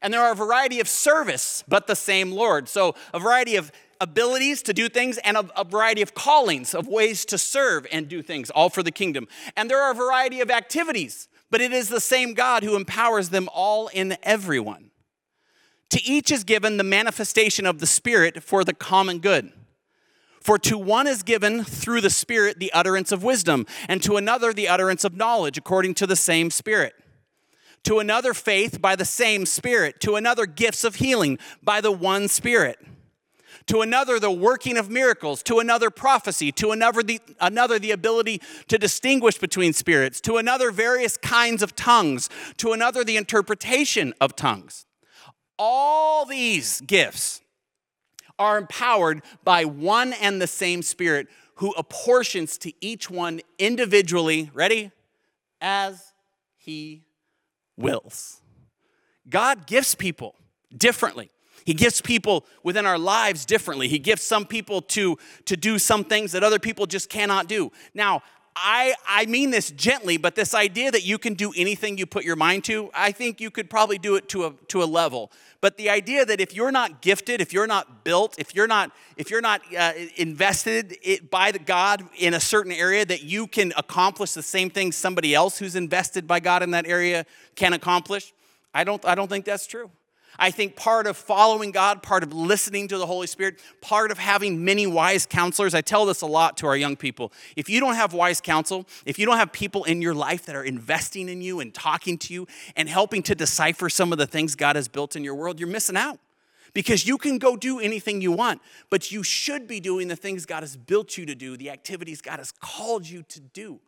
And 0.00 0.14
there 0.14 0.22
are 0.22 0.32
a 0.32 0.36
variety 0.36 0.80
of 0.80 0.88
service, 0.88 1.64
but 1.66 1.86
the 1.86 1.96
same 1.96 2.32
Lord. 2.32 2.68
So 2.68 2.94
a 3.12 3.18
variety 3.18 3.56
of 3.56 3.72
abilities 4.00 4.62
to 4.62 4.72
do 4.72 4.88
things 4.88 5.18
and 5.18 5.36
a, 5.36 5.60
a, 5.60 5.64
variety 5.64 6.02
of 6.02 6.14
callings, 6.14 6.74
of 6.74 6.86
ways 6.86 7.24
to 7.26 7.38
serve 7.38 7.86
and 7.90 8.08
do 8.08 8.22
things, 8.22 8.50
all 8.50 8.70
for 8.70 8.82
the 8.82 8.90
kingdom. 8.90 9.26
And 9.56 9.68
there 9.68 9.82
are 9.82 9.90
a 9.90 9.94
variety 9.94 10.40
of 10.40 10.50
activities, 10.50 11.28
but 11.50 11.60
it 11.60 11.72
is 11.72 11.88
the 11.88 12.00
same 12.00 12.34
God 12.34 12.62
who 12.62 12.76
empowers 12.76 13.30
them 13.30 13.48
all 13.52 13.88
in 13.88 14.16
everyone. 14.22 14.90
To 15.90 16.02
each 16.04 16.30
is 16.30 16.44
given 16.44 16.76
the 16.76 16.84
manifestation 16.84 17.66
of 17.66 17.78
the 17.78 17.86
Spirit 17.86 18.42
for 18.42 18.62
the 18.62 18.74
common 18.74 19.20
good. 19.20 19.52
For 20.40 20.58
to 20.58 20.78
one 20.78 21.06
is 21.06 21.22
given 21.22 21.64
through 21.64 22.00
the 22.00 22.10
Spirit 22.10 22.58
the 22.58 22.72
utterance 22.72 23.10
of 23.10 23.24
wisdom, 23.24 23.66
and 23.88 24.02
to 24.02 24.16
another 24.16 24.52
the 24.52 24.68
utterance 24.68 25.04
of 25.04 25.16
knowledge 25.16 25.58
according 25.58 25.94
to 25.94 26.06
the 26.06 26.16
same 26.16 26.50
Spirit. 26.50 26.94
To 27.84 27.98
another, 27.98 28.34
faith 28.34 28.80
by 28.80 28.96
the 28.96 29.04
same 29.04 29.46
Spirit. 29.46 30.00
To 30.00 30.16
another, 30.16 30.46
gifts 30.46 30.84
of 30.84 30.96
healing 30.96 31.38
by 31.62 31.80
the 31.80 31.92
one 31.92 32.28
Spirit 32.28 32.78
to 33.68 33.82
another 33.82 34.18
the 34.18 34.30
working 34.30 34.76
of 34.76 34.90
miracles, 34.90 35.42
to 35.44 35.58
another 35.58 35.90
prophecy, 35.90 36.50
to 36.52 36.72
another 36.72 37.02
the, 37.02 37.20
another 37.40 37.78
the 37.78 37.92
ability 37.92 38.42
to 38.66 38.78
distinguish 38.78 39.38
between 39.38 39.72
spirits, 39.72 40.20
to 40.22 40.36
another 40.36 40.70
various 40.70 41.16
kinds 41.16 41.62
of 41.62 41.76
tongues, 41.76 42.28
to 42.56 42.72
another 42.72 43.04
the 43.04 43.16
interpretation 43.16 44.12
of 44.20 44.34
tongues. 44.34 44.86
All 45.58 46.24
these 46.24 46.80
gifts 46.82 47.40
are 48.38 48.58
empowered 48.58 49.22
by 49.44 49.64
one 49.64 50.12
and 50.12 50.40
the 50.40 50.46
same 50.46 50.82
Spirit 50.82 51.28
who 51.56 51.72
apportions 51.72 52.56
to 52.58 52.72
each 52.80 53.10
one 53.10 53.40
individually, 53.58 54.50
ready? 54.54 54.92
As 55.60 56.12
he 56.56 57.02
wills. 57.76 58.40
God 59.28 59.66
gifts 59.66 59.94
people 59.94 60.36
differently. 60.76 61.30
He 61.64 61.74
gifts 61.74 62.00
people 62.00 62.46
within 62.62 62.86
our 62.86 62.98
lives 62.98 63.44
differently. 63.44 63.88
He 63.88 63.98
gifts 63.98 64.24
some 64.24 64.46
people 64.46 64.82
to, 64.82 65.18
to 65.44 65.56
do 65.56 65.78
some 65.78 66.04
things 66.04 66.32
that 66.32 66.42
other 66.42 66.58
people 66.58 66.86
just 66.86 67.08
cannot 67.08 67.48
do. 67.48 67.72
Now, 67.94 68.22
I, 68.60 68.94
I 69.06 69.26
mean 69.26 69.50
this 69.50 69.70
gently, 69.70 70.16
but 70.16 70.34
this 70.34 70.52
idea 70.52 70.90
that 70.90 71.04
you 71.04 71.16
can 71.16 71.34
do 71.34 71.52
anything 71.56 71.96
you 71.96 72.06
put 72.06 72.24
your 72.24 72.34
mind 72.36 72.64
to, 72.64 72.90
I 72.92 73.12
think 73.12 73.40
you 73.40 73.50
could 73.50 73.70
probably 73.70 73.98
do 73.98 74.16
it 74.16 74.28
to 74.30 74.46
a, 74.46 74.52
to 74.68 74.82
a 74.82 74.84
level. 74.84 75.30
But 75.60 75.76
the 75.76 75.90
idea 75.90 76.24
that 76.24 76.40
if 76.40 76.54
you're 76.54 76.72
not 76.72 77.00
gifted, 77.00 77.40
if 77.40 77.52
you're 77.52 77.66
not 77.66 78.04
built, 78.04 78.34
if 78.38 78.54
you're 78.54 78.66
not, 78.66 78.90
if 79.16 79.30
you're 79.30 79.40
not 79.40 79.60
uh, 79.76 79.92
invested 80.16 80.98
by 81.30 81.52
the 81.52 81.58
God 81.60 82.04
in 82.18 82.34
a 82.34 82.40
certain 82.40 82.72
area, 82.72 83.04
that 83.04 83.22
you 83.22 83.46
can 83.46 83.72
accomplish 83.76 84.32
the 84.32 84.42
same 84.42 84.70
thing 84.70 84.90
somebody 84.90 85.34
else 85.34 85.58
who's 85.58 85.76
invested 85.76 86.26
by 86.26 86.40
God 86.40 86.62
in 86.62 86.72
that 86.72 86.86
area 86.86 87.26
can 87.54 87.72
accomplish, 87.72 88.32
I 88.74 88.84
don't, 88.84 89.04
I 89.04 89.14
don't 89.14 89.28
think 89.28 89.44
that's 89.44 89.66
true. 89.66 89.90
I 90.38 90.52
think 90.52 90.76
part 90.76 91.06
of 91.06 91.16
following 91.16 91.72
God, 91.72 92.02
part 92.02 92.22
of 92.22 92.32
listening 92.32 92.86
to 92.88 92.98
the 92.98 93.06
Holy 93.06 93.26
Spirit, 93.26 93.60
part 93.80 94.12
of 94.12 94.18
having 94.18 94.64
many 94.64 94.86
wise 94.86 95.26
counselors, 95.26 95.74
I 95.74 95.80
tell 95.80 96.06
this 96.06 96.22
a 96.22 96.26
lot 96.26 96.56
to 96.58 96.66
our 96.68 96.76
young 96.76 96.94
people. 96.94 97.32
If 97.56 97.68
you 97.68 97.80
don't 97.80 97.96
have 97.96 98.12
wise 98.12 98.40
counsel, 98.40 98.86
if 99.04 99.18
you 99.18 99.26
don't 99.26 99.38
have 99.38 99.52
people 99.52 99.82
in 99.84 100.00
your 100.00 100.14
life 100.14 100.46
that 100.46 100.54
are 100.54 100.62
investing 100.62 101.28
in 101.28 101.42
you 101.42 101.58
and 101.58 101.74
talking 101.74 102.18
to 102.18 102.34
you 102.34 102.46
and 102.76 102.88
helping 102.88 103.22
to 103.24 103.34
decipher 103.34 103.90
some 103.90 104.12
of 104.12 104.18
the 104.18 104.26
things 104.26 104.54
God 104.54 104.76
has 104.76 104.86
built 104.86 105.16
in 105.16 105.24
your 105.24 105.34
world, 105.34 105.58
you're 105.58 105.68
missing 105.68 105.96
out. 105.96 106.20
Because 106.72 107.06
you 107.06 107.18
can 107.18 107.38
go 107.38 107.56
do 107.56 107.80
anything 107.80 108.20
you 108.20 108.30
want, 108.30 108.60
but 108.90 109.10
you 109.10 109.22
should 109.24 109.66
be 109.66 109.80
doing 109.80 110.06
the 110.06 110.14
things 110.14 110.46
God 110.46 110.62
has 110.62 110.76
built 110.76 111.16
you 111.16 111.26
to 111.26 111.34
do, 111.34 111.56
the 111.56 111.70
activities 111.70 112.20
God 112.20 112.38
has 112.38 112.52
called 112.52 113.08
you 113.08 113.24
to 113.24 113.40
do. 113.40 113.80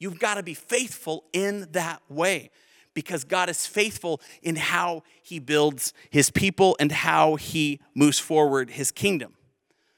You've 0.00 0.18
got 0.18 0.34
to 0.34 0.42
be 0.42 0.54
faithful 0.54 1.24
in 1.32 1.68
that 1.72 2.02
way 2.08 2.50
because 2.94 3.24
God 3.24 3.48
is 3.48 3.66
faithful 3.66 4.20
in 4.42 4.56
how 4.56 5.02
he 5.22 5.38
builds 5.38 5.92
his 6.10 6.30
people 6.30 6.76
and 6.78 6.92
how 6.92 7.36
he 7.36 7.80
moves 7.94 8.18
forward 8.18 8.70
his 8.70 8.90
kingdom. 8.90 9.34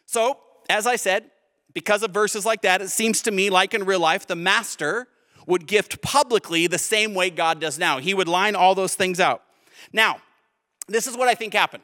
So, 0.07 0.39
as 0.69 0.87
I 0.87 0.97
said, 0.97 1.31
because 1.73 2.03
of 2.03 2.13
verses 2.13 2.47
like 2.47 2.63
that, 2.63 2.81
it 2.81 2.91
seems 2.91 3.23
to 3.23 3.31
me 3.31 3.51
like 3.51 3.75
in 3.75 3.85
real 3.85 4.01
life, 4.01 4.27
the 4.27 4.37
master 4.37 5.09
would 5.47 5.67
gift 5.67 6.01
publicly 6.01 6.67
the 6.67 6.79
same 6.79 7.15
way 7.15 7.31
God 7.31 7.61
does 7.61 7.79
now. 7.79 7.99
He 7.99 8.15
would 8.15 8.29
line 8.29 8.55
all 8.55 8.75
those 8.75 8.95
things 8.95 9.21
out. 9.21 9.43
Now, 9.93 10.19
this 10.89 11.07
is 11.07 11.17
what 11.17 11.29
I 11.29 11.35
think 11.35 11.53
happened. 11.53 11.83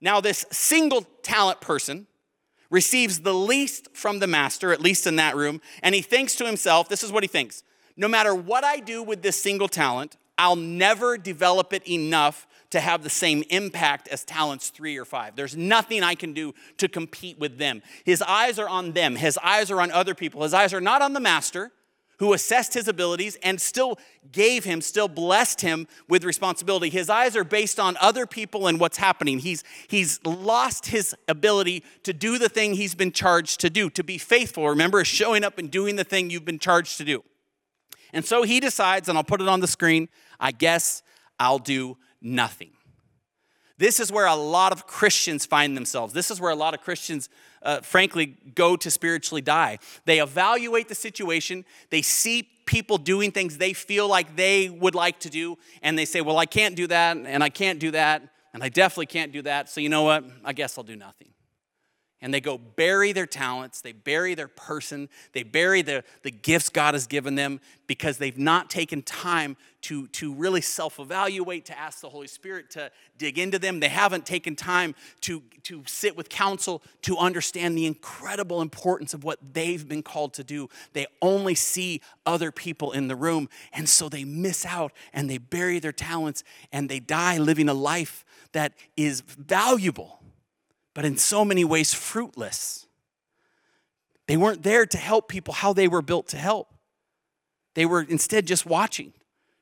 Now, 0.00 0.20
this 0.20 0.44
single 0.50 1.06
talent 1.22 1.60
person 1.60 2.06
receives 2.70 3.20
the 3.20 3.34
least 3.34 3.88
from 3.94 4.18
the 4.18 4.26
master, 4.26 4.72
at 4.72 4.80
least 4.80 5.06
in 5.06 5.16
that 5.16 5.36
room, 5.36 5.60
and 5.82 5.94
he 5.94 6.02
thinks 6.02 6.34
to 6.36 6.46
himself, 6.46 6.88
this 6.88 7.04
is 7.04 7.12
what 7.12 7.22
he 7.22 7.28
thinks 7.28 7.62
no 7.96 8.08
matter 8.08 8.34
what 8.34 8.64
I 8.64 8.78
do 8.78 9.02
with 9.02 9.22
this 9.22 9.40
single 9.40 9.68
talent, 9.68 10.16
I'll 10.36 10.56
never 10.56 11.16
develop 11.16 11.72
it 11.72 11.88
enough 11.88 12.46
to 12.70 12.80
have 12.80 13.04
the 13.04 13.10
same 13.10 13.44
impact 13.50 14.08
as 14.08 14.24
talents 14.24 14.70
three 14.70 14.96
or 14.96 15.04
five. 15.04 15.36
There's 15.36 15.56
nothing 15.56 16.02
I 16.02 16.16
can 16.16 16.32
do 16.32 16.54
to 16.78 16.88
compete 16.88 17.38
with 17.38 17.56
them. 17.56 17.82
His 18.04 18.20
eyes 18.20 18.58
are 18.58 18.68
on 18.68 18.92
them, 18.92 19.14
his 19.14 19.38
eyes 19.38 19.70
are 19.70 19.80
on 19.80 19.92
other 19.92 20.14
people. 20.14 20.42
His 20.42 20.54
eyes 20.54 20.74
are 20.74 20.80
not 20.80 21.02
on 21.02 21.12
the 21.12 21.20
master, 21.20 21.70
who 22.18 22.32
assessed 22.32 22.74
his 22.74 22.88
abilities 22.88 23.36
and 23.42 23.60
still 23.60 23.98
gave 24.32 24.64
him, 24.64 24.80
still 24.80 25.08
blessed 25.08 25.60
him 25.60 25.86
with 26.08 26.24
responsibility. 26.24 26.88
His 26.88 27.10
eyes 27.10 27.36
are 27.36 27.44
based 27.44 27.80
on 27.80 27.96
other 28.00 28.26
people 28.26 28.66
and 28.66 28.78
what's 28.78 28.98
happening. 28.98 29.40
He's, 29.40 29.64
he's 29.88 30.24
lost 30.24 30.86
his 30.86 31.14
ability 31.28 31.82
to 32.04 32.12
do 32.12 32.38
the 32.38 32.48
thing 32.48 32.74
he's 32.74 32.94
been 32.94 33.12
charged 33.12 33.60
to 33.60 33.70
do, 33.70 33.90
to 33.90 34.04
be 34.04 34.18
faithful. 34.18 34.68
Remember, 34.68 35.04
showing 35.04 35.44
up 35.44 35.58
and 35.58 35.70
doing 35.70 35.96
the 35.96 36.04
thing 36.04 36.30
you've 36.30 36.44
been 36.44 36.58
charged 36.58 36.98
to 36.98 37.04
do. 37.04 37.24
And 38.14 38.24
so 38.24 38.44
he 38.44 38.60
decides, 38.60 39.08
and 39.08 39.18
I'll 39.18 39.24
put 39.24 39.40
it 39.40 39.48
on 39.48 39.60
the 39.60 39.66
screen 39.66 40.08
I 40.40 40.52
guess 40.52 41.02
I'll 41.38 41.58
do 41.58 41.96
nothing. 42.20 42.70
This 43.76 43.98
is 43.98 44.12
where 44.12 44.26
a 44.26 44.34
lot 44.34 44.72
of 44.72 44.86
Christians 44.86 45.46
find 45.46 45.76
themselves. 45.76 46.12
This 46.12 46.30
is 46.30 46.40
where 46.40 46.50
a 46.50 46.56
lot 46.56 46.74
of 46.74 46.80
Christians, 46.80 47.28
uh, 47.62 47.80
frankly, 47.80 48.36
go 48.54 48.76
to 48.76 48.90
spiritually 48.90 49.40
die. 49.40 49.78
They 50.04 50.20
evaluate 50.20 50.88
the 50.88 50.94
situation, 50.94 51.64
they 51.90 52.02
see 52.02 52.48
people 52.66 52.98
doing 52.98 53.30
things 53.30 53.58
they 53.58 53.72
feel 53.72 54.08
like 54.08 54.36
they 54.36 54.68
would 54.68 54.94
like 54.94 55.18
to 55.20 55.30
do, 55.30 55.58
and 55.82 55.98
they 55.98 56.04
say, 56.04 56.20
Well, 56.20 56.38
I 56.38 56.46
can't 56.46 56.76
do 56.76 56.86
that, 56.86 57.16
and 57.16 57.42
I 57.42 57.48
can't 57.48 57.78
do 57.78 57.90
that, 57.90 58.22
and 58.52 58.62
I 58.62 58.68
definitely 58.68 59.06
can't 59.06 59.32
do 59.32 59.42
that, 59.42 59.68
so 59.68 59.80
you 59.80 59.88
know 59.88 60.02
what? 60.02 60.24
I 60.44 60.52
guess 60.52 60.78
I'll 60.78 60.84
do 60.84 60.96
nothing 60.96 61.33
and 62.20 62.32
they 62.32 62.40
go 62.40 62.56
bury 62.56 63.12
their 63.12 63.26
talents, 63.26 63.80
they 63.80 63.92
bury 63.92 64.34
their 64.34 64.48
person, 64.48 65.08
they 65.32 65.42
bury 65.42 65.82
the, 65.82 66.04
the 66.22 66.30
gifts 66.30 66.70
God 66.70 66.94
has 66.94 67.06
given 67.06 67.34
them 67.34 67.60
because 67.86 68.16
they've 68.16 68.38
not 68.38 68.70
taken 68.70 69.02
time 69.02 69.56
to, 69.82 70.06
to 70.08 70.32
really 70.32 70.62
self 70.62 70.98
evaluate, 70.98 71.66
to 71.66 71.78
ask 71.78 72.00
the 72.00 72.08
Holy 72.08 72.26
Spirit 72.26 72.70
to 72.70 72.90
dig 73.18 73.38
into 73.38 73.58
them. 73.58 73.80
They 73.80 73.88
haven't 73.88 74.24
taken 74.24 74.56
time 74.56 74.94
to, 75.22 75.42
to 75.64 75.82
sit 75.86 76.16
with 76.16 76.30
counsel, 76.30 76.82
to 77.02 77.18
understand 77.18 77.76
the 77.76 77.84
incredible 77.84 78.62
importance 78.62 79.12
of 79.12 79.24
what 79.24 79.38
they've 79.52 79.86
been 79.86 80.02
called 80.02 80.32
to 80.34 80.44
do. 80.44 80.70
They 80.94 81.06
only 81.20 81.54
see 81.54 82.00
other 82.24 82.50
people 82.50 82.92
in 82.92 83.08
the 83.08 83.16
room, 83.16 83.50
and 83.72 83.86
so 83.86 84.08
they 84.08 84.24
miss 84.24 84.64
out 84.64 84.92
and 85.12 85.28
they 85.28 85.38
bury 85.38 85.78
their 85.78 85.92
talents 85.92 86.42
and 86.72 86.88
they 86.88 87.00
die 87.00 87.36
living 87.36 87.68
a 87.68 87.74
life 87.74 88.24
that 88.52 88.72
is 88.96 89.20
valuable 89.20 90.20
but 90.94 91.04
in 91.04 91.16
so 91.16 91.44
many 91.44 91.64
ways 91.64 91.92
fruitless. 91.92 92.86
They 94.26 94.36
weren't 94.36 94.62
there 94.62 94.86
to 94.86 94.96
help 94.96 95.28
people 95.28 95.52
how 95.52 95.72
they 95.72 95.88
were 95.88 96.02
built 96.02 96.28
to 96.28 96.38
help. 96.38 96.68
They 97.74 97.84
were 97.84 98.02
instead 98.02 98.46
just 98.46 98.64
watching, 98.64 99.12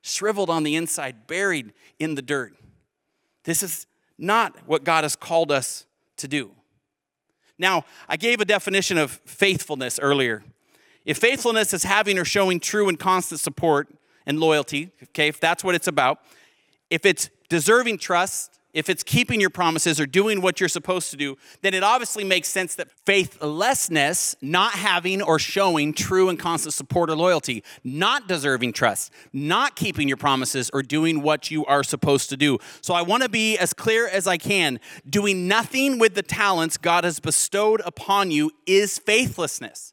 shriveled 0.01 0.49
on 0.49 0.63
the 0.63 0.75
inside, 0.75 1.27
buried 1.27 1.73
in 1.99 2.15
the 2.15 2.21
dirt. 2.21 2.53
This 3.43 3.63
is 3.63 3.87
not 4.17 4.55
what 4.67 4.83
God 4.83 5.03
has 5.03 5.15
called 5.15 5.51
us 5.51 5.85
to 6.17 6.27
do. 6.27 6.51
Now, 7.57 7.85
I 8.07 8.17
gave 8.17 8.39
a 8.39 8.45
definition 8.45 8.97
of 8.97 9.19
faithfulness 9.25 9.99
earlier. 9.99 10.43
If 11.05 11.17
faithfulness 11.17 11.73
is 11.73 11.83
having 11.83 12.17
or 12.17 12.25
showing 12.25 12.59
true 12.59 12.87
and 12.87 12.97
constant 12.97 13.41
support 13.41 13.89
and 14.25 14.39
loyalty, 14.39 14.91
okay, 15.03 15.27
if 15.27 15.39
that's 15.39 15.63
what 15.63 15.75
it's 15.75 15.87
about, 15.87 16.19
if 16.89 17.05
it's 17.05 17.29
deserving 17.49 17.97
trust, 17.97 18.59
if 18.73 18.89
it's 18.89 19.03
keeping 19.03 19.39
your 19.39 19.49
promises 19.49 19.99
or 19.99 20.05
doing 20.05 20.41
what 20.41 20.59
you're 20.59 20.69
supposed 20.69 21.11
to 21.11 21.17
do, 21.17 21.37
then 21.61 21.73
it 21.73 21.83
obviously 21.83 22.23
makes 22.23 22.47
sense 22.47 22.75
that 22.75 22.89
faithlessness, 23.05 24.35
not 24.41 24.73
having 24.73 25.21
or 25.21 25.39
showing 25.39 25.93
true 25.93 26.29
and 26.29 26.39
constant 26.39 26.73
support 26.73 27.09
or 27.09 27.15
loyalty, 27.15 27.63
not 27.83 28.27
deserving 28.27 28.73
trust, 28.73 29.11
not 29.31 29.75
keeping 29.75 30.07
your 30.07 30.17
promises 30.17 30.69
or 30.73 30.81
doing 30.81 31.21
what 31.21 31.51
you 31.51 31.65
are 31.65 31.83
supposed 31.83 32.29
to 32.29 32.37
do. 32.37 32.57
So 32.81 32.93
I 32.93 33.03
want 33.03 33.23
to 33.23 33.29
be 33.29 33.57
as 33.57 33.73
clear 33.73 34.07
as 34.07 34.27
I 34.27 34.37
can. 34.37 34.79
Doing 35.09 35.47
nothing 35.47 35.99
with 35.99 36.15
the 36.15 36.23
talents 36.23 36.77
God 36.77 37.03
has 37.03 37.19
bestowed 37.19 37.81
upon 37.85 38.31
you 38.31 38.51
is 38.65 38.97
faithlessness. 38.97 39.92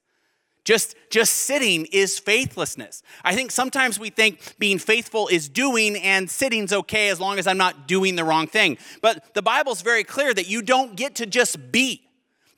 Just, 0.71 0.95
just 1.11 1.33
sitting 1.35 1.87
is 1.87 2.21
faithlessness. 2.21 3.03
I 3.25 3.35
think 3.35 3.51
sometimes 3.51 3.99
we 3.99 4.09
think 4.09 4.55
being 4.61 4.79
faithful 4.79 5.27
is 5.27 5.49
doing 5.49 5.97
and 5.97 6.31
sitting's 6.31 6.73
okay 6.73 7.09
as 7.09 7.19
long 7.19 7.41
as 7.41 7.49
I'm 7.49 7.59
not 7.59 7.89
doing 7.89 8.15
the 8.15 8.23
wrong 8.23 8.47
thing. 8.47 8.79
But 9.03 9.35
the 9.35 9.43
Bible's 9.43 9.83
very 9.83 10.05
clear 10.05 10.33
that 10.33 10.49
you 10.49 10.63
don't 10.63 10.95
get 10.95 11.17
to 11.17 11.27
just 11.27 11.73
be 11.73 12.07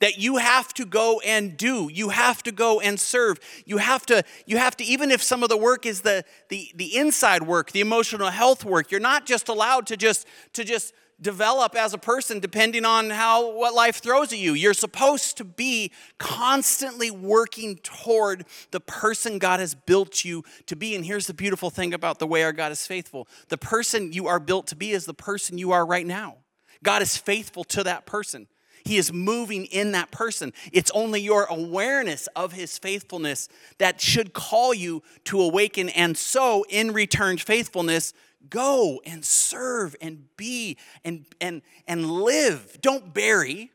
that 0.01 0.19
you 0.19 0.37
have 0.37 0.75
to 0.75 0.85
go 0.85 1.23
and 1.25 1.57
do 1.57 1.89
you 1.91 2.11
have 2.11 2.43
to 2.43 2.53
go 2.53 2.81
and 2.81 3.01
serve 3.01 3.39
you 3.65 3.79
have 3.79 4.05
to 4.05 4.25
you 4.47 4.59
have 4.59 4.77
to 4.77 4.85
even 4.85 5.11
if 5.11 5.23
some 5.23 5.43
of 5.43 5.49
the 5.49 5.57
work 5.57 5.87
is 5.87 6.03
the 6.03 6.25
the, 6.49 6.71
the 6.75 6.97
inside 6.97 7.45
work 7.45 7.71
the 7.71 7.81
emotional 7.81 8.29
health 8.29 8.65
work 8.65 8.91
you're 8.91 9.01
not 9.01 9.25
just 9.27 9.49
allowed 9.49 9.87
to 9.87 9.97
just 9.97 10.27
to 10.53 10.65
just 10.65 10.93
develop 11.23 11.75
as 11.77 11.95
a 11.95 11.99
person 11.99 12.41
depending 12.41 12.85
on 12.85 13.11
how 13.11 13.53
what 13.53 13.75
life 13.75 13.97
throws 13.97 14.33
at 14.33 14.39
you. 14.39 14.55
You're 14.55 14.75
supposed 14.75 15.37
to 15.39 15.45
be 15.45 15.93
constantly 16.19 17.11
working 17.11 17.77
toward 17.77 18.45
the 18.73 18.81
person 18.81 19.39
God 19.39 19.61
has 19.61 19.75
built 19.75 20.25
you 20.25 20.45
to 20.67 20.77
be. 20.77 20.95
And 20.95 21.07
here's 21.07 21.27
the 21.27 21.35
beautiful 21.35 21.71
thing 21.71 21.95
about 21.95 22.19
the 22.19 22.27
way 22.27 22.43
our 22.43 22.53
God 22.53 22.73
is 22.73 22.87
faithful. 22.87 23.29
The 23.49 23.59
person 23.59 24.13
you 24.13 24.27
are 24.27 24.41
built 24.41 24.67
to 24.69 24.77
be 24.77 24.91
is 24.91 25.07
the 25.07 25.15
person 25.15 25.59
you 25.59 25.73
are 25.73 25.87
right 25.87 26.07
now. 26.07 26.39
God 26.83 27.03
is 27.03 27.17
faithful 27.17 27.65
to 27.65 27.85
that 27.85 28.07
person. 28.07 28.49
He 28.85 28.97
is 28.97 29.13
moving 29.13 29.67
in 29.67 29.93
that 29.93 30.11
person. 30.11 30.53
It's 30.73 30.91
only 30.91 31.21
your 31.21 31.45
awareness 31.45 32.27
of 32.35 32.53
his 32.53 32.79
faithfulness 32.79 33.49
that 33.79 34.01
should 34.01 34.33
call 34.33 34.75
you 34.75 35.05
to 35.25 35.41
awaken 35.41 35.89
and 35.91 36.17
so 36.19 36.65
in 36.69 36.93
return 36.93 37.39
faithfulness 37.39 38.13
Go 38.51 39.01
and 39.05 39.25
serve 39.25 39.97
and 40.01 40.25
be 40.37 40.77
and, 41.05 41.25
and, 41.41 41.63
and 41.87 42.11
live. 42.11 42.79
Don't 42.81 43.13
bury 43.15 43.71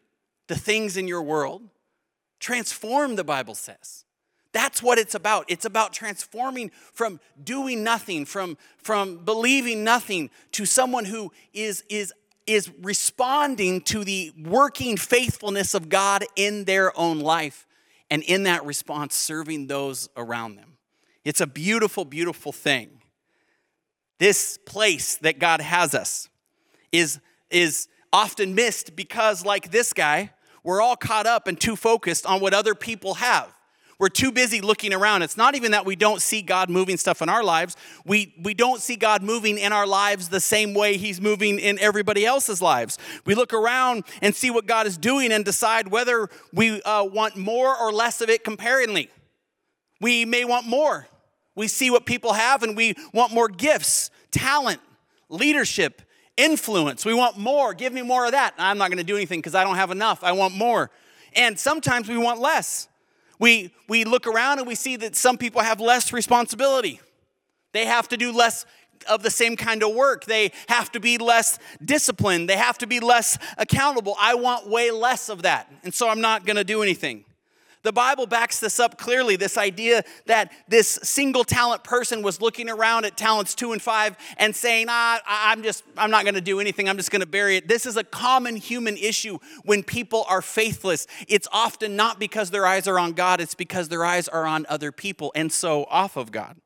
the 0.48 0.56
things 0.56 0.98
in 0.98 1.08
your 1.08 1.24
world. 1.24 1.64
Transform, 2.40 3.16
the 3.16 3.24
Bible 3.24 3.56
says. 3.56 4.06
That's 4.54 4.82
what 4.82 4.98
it's 4.98 5.14
about. 5.14 5.46
It's 5.50 5.66
about 5.66 5.94
transforming 5.94 6.72
from 6.94 7.20
doing 7.44 7.84
nothing, 7.84 8.26
from, 8.26 8.58
from 8.78 9.18
believing 9.18 9.84
nothing, 9.84 10.30
to 10.54 10.66
someone 10.66 11.06
who 11.06 11.32
is, 11.54 11.84
is, 11.90 12.14
is 12.48 12.72
responding 12.82 13.82
to 13.82 14.04
the 14.04 14.34
working 14.44 14.98
faithfulness 14.98 15.74
of 15.74 15.90
God 15.90 16.24
in 16.36 16.64
their 16.64 16.98
own 16.98 17.20
life, 17.20 17.68
and 18.10 18.24
in 18.24 18.44
that 18.44 18.66
response, 18.66 19.16
serving 19.16 19.68
those 19.68 20.10
around 20.16 20.56
them. 20.56 20.78
It's 21.26 21.42
a 21.42 21.48
beautiful, 21.48 22.06
beautiful 22.06 22.52
thing. 22.52 22.97
This 24.20 24.58
place 24.66 25.18
that 25.18 25.40
God 25.40 25.62
has 25.62 25.94
us 25.94 26.30
is, 26.92 27.20
is 27.52 27.88
often 28.12 28.56
missed 28.56 28.96
because, 28.96 29.46
like 29.46 29.72
this 29.72 29.94
guy, 29.94 30.32
we're 30.64 30.82
all 30.82 30.96
caught 30.96 31.28
up 31.28 31.48
and 31.48 31.60
too 31.60 31.76
focused 31.76 32.26
on 32.26 32.42
what 32.42 32.54
other 32.54 32.76
people 32.76 33.16
have. 33.16 33.54
We're 34.00 34.10
too 34.10 34.32
busy 34.32 34.62
looking 34.62 34.94
around. 34.94 35.24
It's 35.24 35.38
not 35.38 35.56
even 35.56 35.72
that 35.72 35.86
we 35.86 35.96
don't 35.96 36.22
see 36.22 36.44
God 36.44 36.70
moving 36.70 36.98
stuff 36.98 37.24
in 37.24 37.30
our 37.30 37.44
lives. 37.44 37.76
We, 38.06 38.36
we 38.44 38.54
don't 38.54 38.80
see 38.80 38.96
God 38.96 39.24
moving 39.24 39.58
in 39.58 39.74
our 39.74 39.88
lives 39.88 40.30
the 40.30 40.40
same 40.40 40.76
way 40.76 40.98
He's 40.98 41.20
moving 41.20 41.58
in 41.58 41.80
everybody 41.80 42.24
else's 42.24 42.62
lives. 42.62 43.00
We 43.26 43.34
look 43.34 43.54
around 43.54 44.04
and 44.22 44.36
see 44.36 44.52
what 44.52 44.68
God 44.68 44.86
is 44.86 44.98
doing 44.98 45.32
and 45.32 45.44
decide 45.44 45.88
whether 45.88 46.30
we 46.54 46.80
uh, 46.84 47.06
want 47.06 47.38
more 47.38 47.76
or 47.76 47.92
less 47.92 48.22
of 48.22 48.30
it 48.30 48.44
comparingly. 48.44 49.10
We 50.00 50.26
may 50.26 50.46
want 50.46 50.68
more 50.68 51.08
we 51.58 51.68
see 51.68 51.90
what 51.90 52.06
people 52.06 52.34
have 52.34 52.64
and 52.64 52.78
we 52.78 52.94
want 53.14 53.34
more 53.34 53.50
gifts, 53.50 54.12
talent, 54.32 54.80
leadership, 55.28 56.04
influence. 56.38 57.04
We 57.04 57.16
want 57.16 57.38
more. 57.38 57.74
Give 57.74 57.92
me 57.92 58.04
more 58.04 58.26
of 58.28 58.32
that. 58.32 58.54
I'm 58.60 58.78
not 58.78 58.90
going 58.90 59.00
to 59.00 59.04
do 59.04 59.16
anything 59.16 59.40
because 59.40 59.56
I 59.56 59.64
don't 59.64 59.76
have 59.76 59.90
enough. 59.90 60.24
I 60.24 60.34
want 60.34 60.54
more. 60.54 60.92
And 61.36 61.60
sometimes 61.60 62.08
we 62.08 62.18
want 62.18 62.40
less. 62.40 62.88
We, 63.40 63.74
we 63.90 64.04
look 64.04 64.28
around 64.28 64.60
and 64.60 64.68
we 64.68 64.76
see 64.76 64.98
that 64.98 65.16
some 65.16 65.38
people 65.38 65.62
have 65.62 65.82
less 65.82 66.14
responsibility. 66.14 67.02
They 67.74 67.86
have 67.86 68.08
to 68.10 68.18
do 68.18 68.32
less 68.32 68.66
of 69.10 69.24
the 69.24 69.32
same 69.32 69.56
kind 69.56 69.82
of 69.84 69.96
work. 69.96 70.26
They 70.26 70.52
have 70.70 70.92
to 70.92 71.00
be 71.00 71.18
less 71.18 71.58
disciplined. 71.84 72.50
They 72.50 72.58
have 72.58 72.78
to 72.80 72.88
be 72.88 73.00
less 73.00 73.38
accountable. 73.58 74.16
I 74.20 74.36
want 74.36 74.70
way 74.70 74.92
less 74.92 75.28
of 75.28 75.42
that. 75.42 75.72
And 75.84 75.94
so 75.94 76.08
I'm 76.08 76.22
not 76.22 76.46
going 76.46 76.58
to 76.58 76.64
do 76.64 76.84
anything. 76.84 77.26
The 77.88 77.94
Bible 77.94 78.28
backs 78.28 78.60
this 78.60 78.82
up 78.82 78.98
clearly 78.98 79.38
this 79.38 79.58
idea 79.58 80.04
that 80.26 80.52
this 80.68 81.00
single 81.04 81.46
talent 81.46 81.86
person 81.86 82.22
was 82.22 82.42
looking 82.42 82.70
around 82.70 83.06
at 83.06 83.16
talents 83.16 83.56
two 83.56 83.72
and 83.72 83.82
five 83.82 84.18
and 84.36 84.54
saying, 84.54 84.88
ah, 84.90 85.22
I'm 85.26 85.64
just, 85.64 85.86
I'm 85.98 86.12
not 86.12 86.26
going 86.26 86.36
to 86.36 86.42
do 86.42 86.60
anything. 86.60 86.90
I'm 86.90 86.98
just 86.98 87.12
going 87.12 87.22
to 87.22 87.26
bury 87.26 87.56
it. 87.56 87.70
This 87.70 87.86
is 87.86 87.96
a 87.96 88.04
common 88.04 88.58
human 88.58 88.98
issue 88.98 89.40
when 89.64 89.84
people 89.84 90.26
are 90.28 90.42
faithless. 90.42 91.08
It's 91.30 91.48
often 91.54 91.96
not 91.96 92.20
because 92.20 92.52
their 92.52 92.66
eyes 92.66 92.90
are 92.90 93.00
on 93.00 93.14
God, 93.14 93.40
it's 93.40 93.56
because 93.56 93.88
their 93.88 94.04
eyes 94.04 94.28
are 94.28 94.46
on 94.46 94.66
other 94.68 94.92
people 94.92 95.32
and 95.34 95.50
so 95.50 95.86
off 95.86 96.18
of 96.18 96.30
God. 96.30 96.58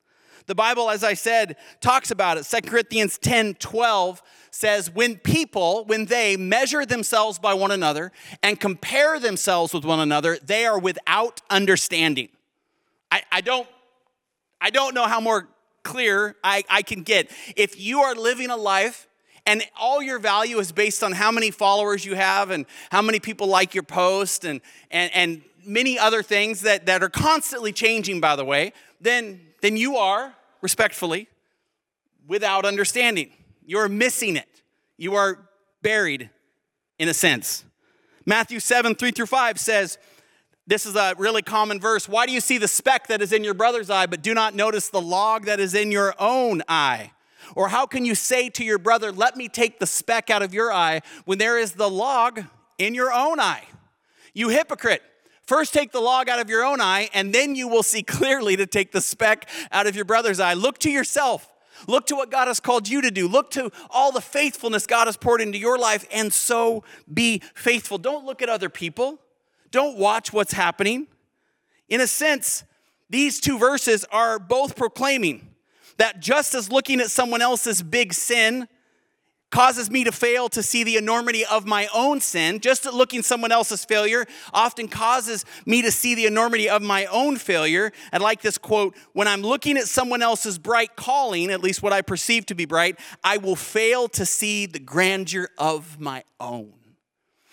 The 0.46 0.54
Bible, 0.54 0.90
as 0.90 1.04
I 1.04 1.14
said, 1.14 1.56
talks 1.80 2.10
about 2.10 2.36
it. 2.38 2.44
2 2.44 2.68
Corinthians 2.68 3.18
10 3.18 3.54
12 3.54 4.22
says, 4.50 4.90
When 4.90 5.16
people, 5.16 5.84
when 5.86 6.06
they 6.06 6.36
measure 6.36 6.84
themselves 6.84 7.38
by 7.38 7.54
one 7.54 7.70
another 7.70 8.12
and 8.42 8.58
compare 8.58 9.18
themselves 9.18 9.72
with 9.72 9.84
one 9.84 10.00
another, 10.00 10.38
they 10.44 10.66
are 10.66 10.78
without 10.78 11.40
understanding. 11.50 12.28
I, 13.10 13.22
I 13.30 13.40
don't, 13.40 13.68
I 14.60 14.70
don't 14.70 14.94
know 14.94 15.06
how 15.06 15.20
more 15.20 15.48
clear 15.82 16.36
I, 16.42 16.64
I 16.70 16.82
can 16.82 17.02
get. 17.02 17.30
If 17.56 17.80
you 17.80 18.00
are 18.00 18.14
living 18.14 18.50
a 18.50 18.56
life 18.56 19.08
and 19.44 19.62
all 19.76 20.02
your 20.02 20.18
value 20.18 20.58
is 20.58 20.72
based 20.72 21.02
on 21.02 21.12
how 21.12 21.30
many 21.30 21.50
followers 21.50 22.04
you 22.04 22.14
have 22.14 22.50
and 22.50 22.66
how 22.90 23.02
many 23.02 23.18
people 23.20 23.48
like 23.48 23.74
your 23.74 23.82
post 23.82 24.44
and, 24.44 24.60
and, 24.90 25.10
and 25.14 25.42
many 25.64 25.98
other 25.98 26.22
things 26.22 26.60
that, 26.62 26.86
that 26.86 27.02
are 27.02 27.08
constantly 27.08 27.72
changing, 27.72 28.20
by 28.20 28.36
the 28.36 28.44
way, 28.44 28.72
then 29.00 29.40
then 29.62 29.76
you 29.76 29.96
are, 29.96 30.34
respectfully, 30.60 31.28
without 32.26 32.64
understanding. 32.66 33.30
You're 33.64 33.88
missing 33.88 34.36
it. 34.36 34.62
You 34.98 35.14
are 35.14 35.38
buried 35.80 36.28
in 36.98 37.08
a 37.08 37.14
sense. 37.14 37.64
Matthew 38.26 38.60
7, 38.60 38.94
3 38.94 39.10
through 39.10 39.26
5 39.26 39.58
says, 39.58 39.98
this 40.66 40.86
is 40.86 40.94
a 40.94 41.14
really 41.18 41.42
common 41.42 41.80
verse. 41.80 42.08
Why 42.08 42.26
do 42.26 42.32
you 42.32 42.40
see 42.40 42.58
the 42.58 42.68
speck 42.68 43.08
that 43.08 43.20
is 43.20 43.32
in 43.32 43.42
your 43.42 43.54
brother's 43.54 43.90
eye, 43.90 44.06
but 44.06 44.22
do 44.22 44.32
not 44.32 44.54
notice 44.54 44.88
the 44.90 45.00
log 45.00 45.46
that 45.46 45.58
is 45.58 45.74
in 45.74 45.90
your 45.90 46.14
own 46.18 46.62
eye? 46.68 47.12
Or 47.56 47.68
how 47.68 47.86
can 47.86 48.04
you 48.04 48.14
say 48.14 48.48
to 48.50 48.64
your 48.64 48.78
brother, 48.78 49.10
Let 49.10 49.36
me 49.36 49.48
take 49.48 49.80
the 49.80 49.86
speck 49.86 50.30
out 50.30 50.42
of 50.42 50.54
your 50.54 50.72
eye, 50.72 51.02
when 51.24 51.38
there 51.38 51.58
is 51.58 51.72
the 51.72 51.90
log 51.90 52.44
in 52.78 52.94
your 52.94 53.12
own 53.12 53.40
eye? 53.40 53.64
You 54.34 54.50
hypocrite. 54.50 55.02
First, 55.46 55.74
take 55.74 55.92
the 55.92 56.00
log 56.00 56.28
out 56.28 56.38
of 56.38 56.48
your 56.48 56.64
own 56.64 56.80
eye, 56.80 57.10
and 57.12 57.34
then 57.34 57.54
you 57.54 57.68
will 57.68 57.82
see 57.82 58.02
clearly 58.02 58.56
to 58.56 58.66
take 58.66 58.92
the 58.92 59.00
speck 59.00 59.48
out 59.72 59.86
of 59.86 59.96
your 59.96 60.04
brother's 60.04 60.40
eye. 60.40 60.54
Look 60.54 60.78
to 60.78 60.90
yourself. 60.90 61.48
Look 61.88 62.06
to 62.06 62.14
what 62.14 62.30
God 62.30 62.46
has 62.48 62.60
called 62.60 62.88
you 62.88 63.00
to 63.00 63.10
do. 63.10 63.26
Look 63.26 63.50
to 63.52 63.70
all 63.90 64.12
the 64.12 64.20
faithfulness 64.20 64.86
God 64.86 65.06
has 65.06 65.16
poured 65.16 65.40
into 65.40 65.58
your 65.58 65.78
life, 65.78 66.06
and 66.12 66.32
so 66.32 66.84
be 67.12 67.42
faithful. 67.54 67.98
Don't 67.98 68.24
look 68.24 68.40
at 68.40 68.48
other 68.48 68.68
people. 68.68 69.18
Don't 69.72 69.98
watch 69.98 70.32
what's 70.32 70.52
happening. 70.52 71.08
In 71.88 72.00
a 72.00 72.06
sense, 72.06 72.62
these 73.10 73.40
two 73.40 73.58
verses 73.58 74.04
are 74.12 74.38
both 74.38 74.76
proclaiming 74.76 75.48
that 75.96 76.20
just 76.20 76.54
as 76.54 76.70
looking 76.70 77.00
at 77.00 77.10
someone 77.10 77.42
else's 77.42 77.82
big 77.82 78.14
sin 78.14 78.68
causes 79.52 79.90
me 79.90 80.02
to 80.02 80.10
fail 80.10 80.48
to 80.48 80.62
see 80.62 80.82
the 80.82 80.96
enormity 80.96 81.44
of 81.44 81.64
my 81.64 81.86
own 81.94 82.20
sin, 82.20 82.58
just 82.58 82.84
looking 82.86 83.22
someone 83.22 83.52
else's 83.52 83.84
failure 83.84 84.26
often 84.52 84.88
causes 84.88 85.44
me 85.64 85.82
to 85.82 85.92
see 85.92 86.16
the 86.16 86.26
enormity 86.26 86.68
of 86.68 86.82
my 86.82 87.04
own 87.06 87.36
failure. 87.36 87.92
I 88.12 88.16
like 88.16 88.42
this 88.42 88.58
quote 88.58 88.96
when 89.12 89.28
I'm 89.28 89.42
looking 89.42 89.76
at 89.76 89.84
someone 89.84 90.22
else's 90.22 90.58
bright 90.58 90.96
calling, 90.96 91.50
at 91.50 91.62
least 91.62 91.82
what 91.82 91.92
I 91.92 92.02
perceive 92.02 92.46
to 92.46 92.54
be 92.56 92.64
bright, 92.64 92.98
I 93.22 93.36
will 93.36 93.54
fail 93.54 94.08
to 94.08 94.26
see 94.26 94.66
the 94.66 94.80
grandeur 94.80 95.48
of 95.58 96.00
my 96.00 96.24
own. 96.40 96.72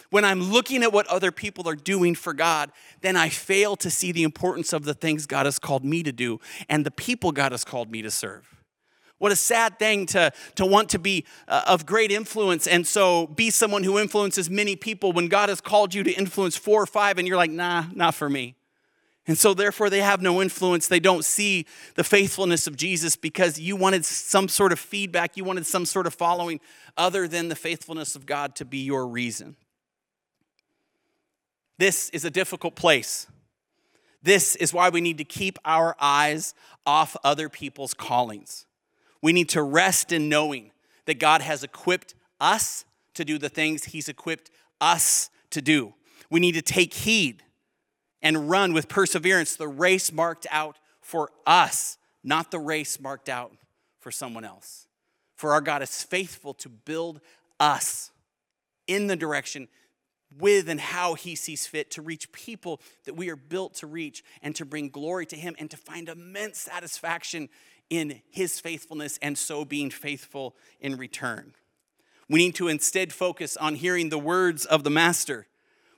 When 0.10 0.26
I'm 0.26 0.42
looking 0.42 0.82
at 0.82 0.92
what 0.92 1.06
other 1.08 1.32
people 1.32 1.68
are 1.70 1.76
doing 1.76 2.16
for 2.16 2.34
God, 2.34 2.72
then 3.02 3.16
I 3.16 3.30
fail 3.30 3.76
to 3.76 3.92
see 3.92 4.12
the 4.12 4.24
importance 4.24 4.74
of 4.74 4.84
the 4.84 4.96
things 4.96 5.28
God 5.28 5.46
has 5.46 5.60
called 5.60 5.86
me 5.86 6.02
to 6.02 6.12
do 6.12 6.40
and 6.68 6.84
the 6.86 6.92
people 6.92 7.32
God 7.32 7.52
has 7.52 7.64
called 7.64 7.92
me 7.92 8.02
to 8.02 8.10
serve. 8.10 8.59
What 9.20 9.32
a 9.32 9.36
sad 9.36 9.78
thing 9.78 10.06
to, 10.08 10.32
to 10.56 10.66
want 10.66 10.90
to 10.90 11.00
be 11.00 11.26
uh, 11.48 11.62
of 11.68 11.86
great 11.86 12.12
influence 12.12 12.68
and 12.68 12.88
so 12.88 13.28
be 13.28 13.50
someone 13.50 13.84
who 13.84 14.00
influences 14.00 14.50
many 14.50 14.76
people 14.76 15.12
when 15.12 15.28
God 15.28 15.50
has 15.50 15.62
called 15.62 15.94
you 15.94 16.04
to 16.04 16.12
influence 16.12 16.56
four 16.56 16.82
or 16.82 16.86
five 16.86 17.18
and 17.18 17.28
you're 17.28 17.38
like, 17.38 17.52
nah, 17.52 17.86
not 17.94 18.16
for 18.16 18.30
me. 18.30 18.56
And 19.28 19.38
so, 19.38 19.54
therefore, 19.54 19.92
they 19.92 20.02
have 20.02 20.24
no 20.24 20.42
influence. 20.42 20.88
They 20.88 21.00
don't 21.00 21.24
see 21.24 21.68
the 21.94 22.04
faithfulness 22.04 22.66
of 22.66 22.76
Jesus 22.76 23.16
because 23.16 23.60
you 23.60 23.76
wanted 23.76 24.04
some 24.04 24.48
sort 24.48 24.72
of 24.72 24.80
feedback, 24.80 25.38
you 25.38 25.44
wanted 25.44 25.68
some 25.68 25.86
sort 25.86 26.08
of 26.08 26.16
following 26.16 26.60
other 26.98 27.28
than 27.28 27.48
the 27.48 27.56
faithfulness 27.56 28.16
of 28.16 28.26
God 28.26 28.56
to 28.56 28.66
be 28.66 28.80
your 28.80 29.06
reason. 29.06 29.56
This 31.78 32.10
is 32.10 32.26
a 32.26 32.32
difficult 32.32 32.76
place. 32.76 33.28
This 34.24 34.56
is 34.56 34.74
why 34.74 34.90
we 34.90 35.00
need 35.00 35.20
to 35.20 35.24
keep 35.24 35.60
our 35.64 35.96
eyes 36.00 36.56
off 36.86 37.16
other 37.24 37.50
people's 37.50 37.94
callings. 37.94 38.66
We 39.22 39.34
need 39.34 39.50
to 39.50 39.62
rest 39.62 40.12
in 40.12 40.30
knowing 40.30 40.72
that 41.06 41.20
God 41.20 41.42
has 41.42 41.64
equipped 41.64 42.16
us 42.40 42.86
to 43.16 43.26
do 43.26 43.38
the 43.38 43.50
things 43.50 43.86
He's 43.86 44.10
equipped 44.10 44.50
us 44.80 45.30
to 45.52 45.62
do. 45.62 45.94
We 46.30 46.40
need 46.40 46.54
to 46.54 46.62
take 46.62 46.94
heed 46.94 47.44
and 48.22 48.50
run 48.50 48.74
with 48.74 48.88
perseverance 48.88 49.56
the 49.56 49.68
race 49.68 50.12
marked 50.12 50.48
out 50.52 50.78
for 51.02 51.32
us, 51.46 51.98
not 52.24 52.52
the 52.52 52.60
race 52.60 53.00
marked 53.00 53.30
out 53.30 53.52
for 54.00 54.12
someone 54.12 54.46
else. 54.46 54.88
For 55.36 55.54
our 55.54 55.62
God 55.62 55.82
is 55.82 56.04
faithful 56.04 56.54
to 56.56 56.70
build 56.70 57.22
us 57.60 58.12
in 58.88 59.08
the 59.08 59.16
direction 59.16 59.68
with 60.38 60.70
and 60.70 60.80
how 60.80 61.16
he 61.16 61.36
sees 61.36 61.66
fit 61.66 61.90
to 61.92 62.02
reach 62.02 62.32
people 62.32 62.80
that 63.06 63.16
we 63.16 63.30
are 63.30 63.36
built 63.36 63.74
to 63.76 63.88
reach 63.88 64.24
and 64.42 64.56
to 64.56 64.66
bring 64.66 64.90
glory 64.90 65.26
to 65.26 65.36
him 65.36 65.56
and 65.58 65.72
to 65.72 65.78
find 65.78 66.08
immense 66.08 66.60
satisfaction 66.60 67.50
in 67.90 68.22
his 68.30 68.60
faithfulness 68.60 69.18
and 69.22 69.38
so 69.38 69.66
being 69.66 69.90
faithful 69.90 70.56
in 70.80 70.98
return. 70.98 71.54
We 72.30 72.40
need 72.40 72.56
to 72.56 72.68
instead 72.68 73.12
focus 73.12 73.58
on 73.58 73.76
hearing 73.76 74.10
the 74.10 74.20
words 74.20 74.66
of 74.66 74.84
the 74.84 74.90
master 74.90 75.48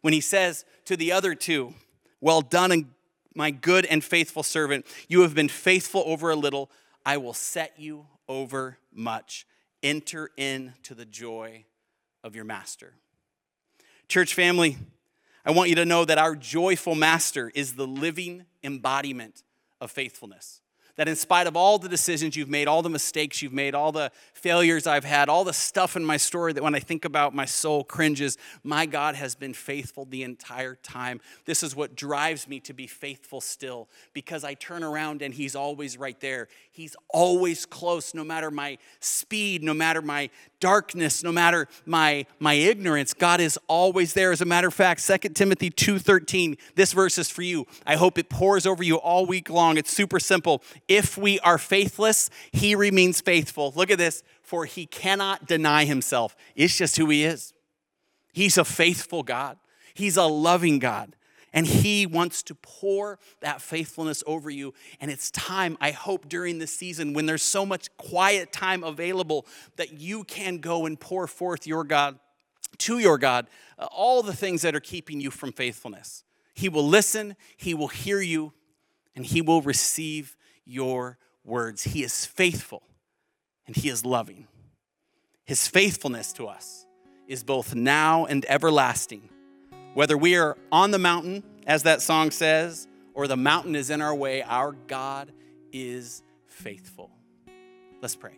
when 0.01 0.13
he 0.13 0.21
says 0.21 0.65
to 0.86 0.95
the 0.95 1.12
other 1.12 1.36
two, 1.36 1.73
Well 2.21 2.41
done, 2.41 2.91
my 3.36 3.51
good 3.51 3.86
and 3.86 4.04
faithful 4.04 4.43
servant. 4.43 4.86
You 5.08 5.21
have 5.21 5.36
been 5.36 5.49
faithful 5.49 6.04
over 6.06 6.32
a 6.32 6.36
little. 6.36 6.69
I 7.06 7.17
will 7.17 7.34
set 7.34 7.73
you 7.77 8.06
over 8.27 8.77
much. 8.93 9.45
Enter 9.84 10.32
into 10.38 10.95
the 10.95 11.06
joy 11.06 11.65
of 12.23 12.36
your 12.36 12.45
master. 12.45 12.93
Church 14.08 14.34
family, 14.34 14.77
I 15.45 15.51
want 15.51 15.69
you 15.69 15.75
to 15.75 15.86
know 15.86 16.06
that 16.06 16.17
our 16.17 16.36
joyful 16.36 16.95
master 16.95 17.51
is 17.56 17.73
the 17.73 17.88
living 17.88 18.45
embodiment 18.63 19.43
of 19.80 19.89
faithfulness. 19.91 20.62
That 20.97 21.08
in 21.08 21.15
spite 21.15 21.47
of 21.47 21.56
all 21.56 21.80
the 21.80 21.89
decisions 21.89 22.36
you've 22.36 22.49
made, 22.49 22.67
all 22.67 22.82
the 22.82 22.89
mistakes 22.89 23.41
you've 23.41 23.54
made, 23.54 23.73
all 23.75 23.91
the 23.91 24.12
failures 24.34 24.88
I've 24.88 25.06
had, 25.06 25.30
all 25.30 25.43
the 25.43 25.54
stuff 25.54 25.95
in 25.95 26.04
my 26.04 26.17
story 26.17 26.54
that 26.54 26.63
when 26.63 26.75
I 26.75 26.80
think 26.80 27.06
about 27.06 27.34
my 27.34 27.45
soul 27.45 27.84
cringes, 27.84 28.38
my 28.63 28.86
God 28.86 29.15
has 29.15 29.36
been 29.36 29.54
faithful 29.54 30.06
the 30.06 30.23
entire 30.23 30.75
time. 30.75 31.21
This 31.45 31.63
is 31.63 31.75
what 31.75 31.95
drives 31.95 32.47
me 32.47 32.60
to 32.62 32.73
be 32.73 32.88
faithful 32.88 33.41
still 33.41 33.88
because 34.13 34.43
I 34.43 34.54
turn 34.54 34.84
around 34.84 35.21
and 35.21 35.34
He's 35.34 35.56
always 35.56 35.97
right 35.97 36.19
there. 36.19 36.47
He's 36.71 36.95
always 37.10 37.65
close, 37.65 38.13
no 38.13 38.23
matter 38.23 38.51
my 38.51 38.77
speed, 38.99 39.63
no 39.63 39.73
matter 39.73 40.01
my 40.01 40.30
darkness, 40.62 41.24
no 41.24 41.34
matter 41.34 41.67
my, 41.86 42.26
my 42.39 42.54
ignorance. 42.54 43.13
God 43.13 43.41
is 43.41 43.60
always 43.67 44.13
there. 44.13 44.32
As 44.32 44.39
a 44.39 44.45
matter 44.45 44.69
of 44.69 44.74
fact, 44.74 45.06
2 45.06 45.17
Timothy 45.30 45.69
2.13, 45.69 46.58
this 46.76 46.93
verse 46.93 47.17
is 47.17 47.30
for 47.30 47.41
you. 47.41 47.67
I 47.86 47.97
hope 47.97 48.17
it 48.17 48.30
pours 48.30 48.65
over 48.65 48.82
you 48.82 48.95
all 48.95 49.26
week 49.26 49.50
long. 49.50 49.76
It's 49.76 49.91
super 49.91 50.19
simple. 50.19 50.63
If 50.88 51.17
we 51.17 51.39
are 51.41 51.58
faithless, 51.58 52.30
he 52.54 52.76
remains 52.76 53.19
faithful. 53.19 53.74
Look 53.76 53.91
at 53.91 53.97
this. 53.97 54.24
For 54.41 54.65
he 54.65 54.86
cannot 54.86 55.47
deny 55.47 55.84
himself. 55.84 56.36
It's 56.56 56.78
just 56.78 56.95
who 56.95 57.10
he 57.10 57.26
is. 57.26 57.54
He's 58.32 58.58
a 58.58 58.65
faithful 58.65 59.24
God. 59.24 59.58
He's 59.93 60.15
a 60.15 60.24
loving 60.24 60.80
God. 60.80 61.15
And 61.53 61.67
He 61.67 62.05
wants 62.05 62.43
to 62.43 62.55
pour 62.55 63.19
that 63.41 63.61
faithfulness 63.61 64.23
over 64.25 64.49
you. 64.49 64.73
And 64.99 65.11
it's 65.11 65.31
time, 65.31 65.77
I 65.81 65.91
hope, 65.91 66.29
during 66.29 66.59
this 66.59 66.73
season 66.73 67.13
when 67.13 67.25
there's 67.25 67.43
so 67.43 67.65
much 67.65 67.95
quiet 67.97 68.51
time 68.51 68.83
available 68.83 69.45
that 69.75 69.93
you 69.93 70.23
can 70.23 70.57
go 70.57 70.85
and 70.85 70.99
pour 70.99 71.27
forth 71.27 71.67
your 71.67 71.83
God 71.83 72.19
to 72.77 72.99
your 72.99 73.17
God 73.17 73.47
uh, 73.77 73.85
all 73.91 74.23
the 74.23 74.33
things 74.33 74.61
that 74.61 74.75
are 74.75 74.79
keeping 74.79 75.19
you 75.21 75.31
from 75.31 75.51
faithfulness. 75.51 76.23
He 76.53 76.69
will 76.69 76.87
listen, 76.87 77.35
He 77.57 77.73
will 77.73 77.87
hear 77.87 78.21
you, 78.21 78.53
and 79.15 79.25
He 79.25 79.41
will 79.41 79.61
receive 79.61 80.35
your 80.65 81.17
words. 81.43 81.83
He 81.83 82.03
is 82.03 82.25
faithful 82.25 82.83
and 83.67 83.75
He 83.75 83.89
is 83.89 84.05
loving. 84.05 84.47
His 85.45 85.67
faithfulness 85.67 86.33
to 86.33 86.47
us 86.47 86.85
is 87.27 87.43
both 87.43 87.75
now 87.75 88.25
and 88.25 88.45
everlasting. 88.47 89.29
Whether 89.93 90.17
we 90.17 90.38
are 90.38 90.58
on 90.71 90.91
the 90.91 90.99
mountain, 90.99 91.43
as 91.67 91.84
that 91.84 92.01
song 92.01 92.32
says, 92.32 92.88
or 93.13 93.27
the 93.27 93.36
mountain 93.36 93.75
is 93.75 93.89
in 93.89 94.01
our 94.01 94.15
way, 94.15 94.41
our 94.41 94.71
God 94.71 95.34
is 95.73 96.23
faithful. 96.45 97.12
Let's 98.01 98.15
pray. 98.15 98.38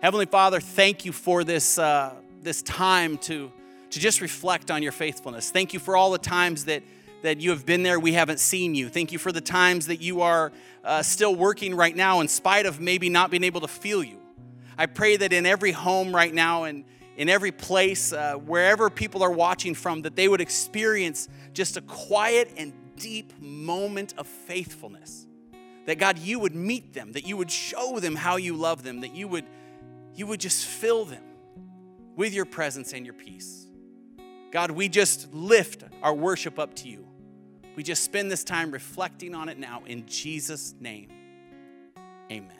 Heavenly 0.00 0.26
Father, 0.26 0.60
thank 0.60 1.04
you 1.04 1.10
for 1.10 1.42
this, 1.42 1.78
uh, 1.78 2.14
this 2.42 2.62
time 2.62 3.18
to, 3.18 3.50
to 3.90 3.98
just 3.98 4.20
reflect 4.20 4.70
on 4.70 4.84
your 4.84 4.92
faithfulness. 4.92 5.50
Thank 5.50 5.74
you 5.74 5.80
for 5.80 5.96
all 5.96 6.12
the 6.12 6.18
times 6.18 6.66
that, 6.66 6.84
that 7.22 7.40
you 7.40 7.50
have 7.50 7.66
been 7.66 7.82
there, 7.82 7.98
we 7.98 8.12
haven't 8.12 8.38
seen 8.38 8.76
you. 8.76 8.88
Thank 8.88 9.10
you 9.10 9.18
for 9.18 9.32
the 9.32 9.40
times 9.40 9.88
that 9.88 10.00
you 10.00 10.20
are 10.20 10.52
uh, 10.84 11.02
still 11.02 11.34
working 11.34 11.74
right 11.74 11.94
now 11.94 12.20
in 12.20 12.28
spite 12.28 12.66
of 12.66 12.80
maybe 12.80 13.08
not 13.08 13.32
being 13.32 13.44
able 13.44 13.62
to 13.62 13.68
feel 13.68 14.04
you. 14.04 14.20
I 14.78 14.86
pray 14.86 15.16
that 15.16 15.32
in 15.32 15.44
every 15.44 15.72
home 15.72 16.14
right 16.14 16.32
now 16.32 16.64
and 16.64 16.84
in 17.16 17.28
every 17.28 17.52
place, 17.52 18.12
uh, 18.12 18.34
wherever 18.34 18.88
people 18.88 19.22
are 19.22 19.30
watching 19.30 19.74
from, 19.74 20.02
that 20.02 20.16
they 20.16 20.28
would 20.28 20.40
experience 20.40 21.28
just 21.52 21.76
a 21.76 21.80
quiet 21.82 22.52
and 22.56 22.72
deep 22.96 23.32
moment 23.40 24.14
of 24.16 24.26
faithfulness. 24.26 25.26
That 25.86 25.98
God, 25.98 26.18
you 26.18 26.38
would 26.38 26.54
meet 26.54 26.92
them, 26.92 27.12
that 27.12 27.26
you 27.26 27.36
would 27.36 27.50
show 27.50 27.98
them 27.98 28.14
how 28.14 28.36
you 28.36 28.54
love 28.54 28.82
them, 28.82 29.00
that 29.00 29.14
you 29.14 29.28
would, 29.28 29.44
you 30.14 30.26
would 30.26 30.40
just 30.40 30.66
fill 30.66 31.04
them 31.04 31.22
with 32.16 32.32
your 32.32 32.44
presence 32.44 32.92
and 32.92 33.04
your 33.04 33.14
peace. 33.14 33.66
God, 34.50 34.70
we 34.70 34.88
just 34.88 35.32
lift 35.32 35.84
our 36.02 36.14
worship 36.14 36.58
up 36.58 36.74
to 36.76 36.88
you. 36.88 37.06
We 37.76 37.82
just 37.82 38.04
spend 38.04 38.30
this 38.30 38.44
time 38.44 38.70
reflecting 38.70 39.34
on 39.34 39.48
it 39.48 39.58
now 39.58 39.82
in 39.86 40.06
Jesus' 40.06 40.74
name. 40.80 41.08
Amen. 42.30 42.59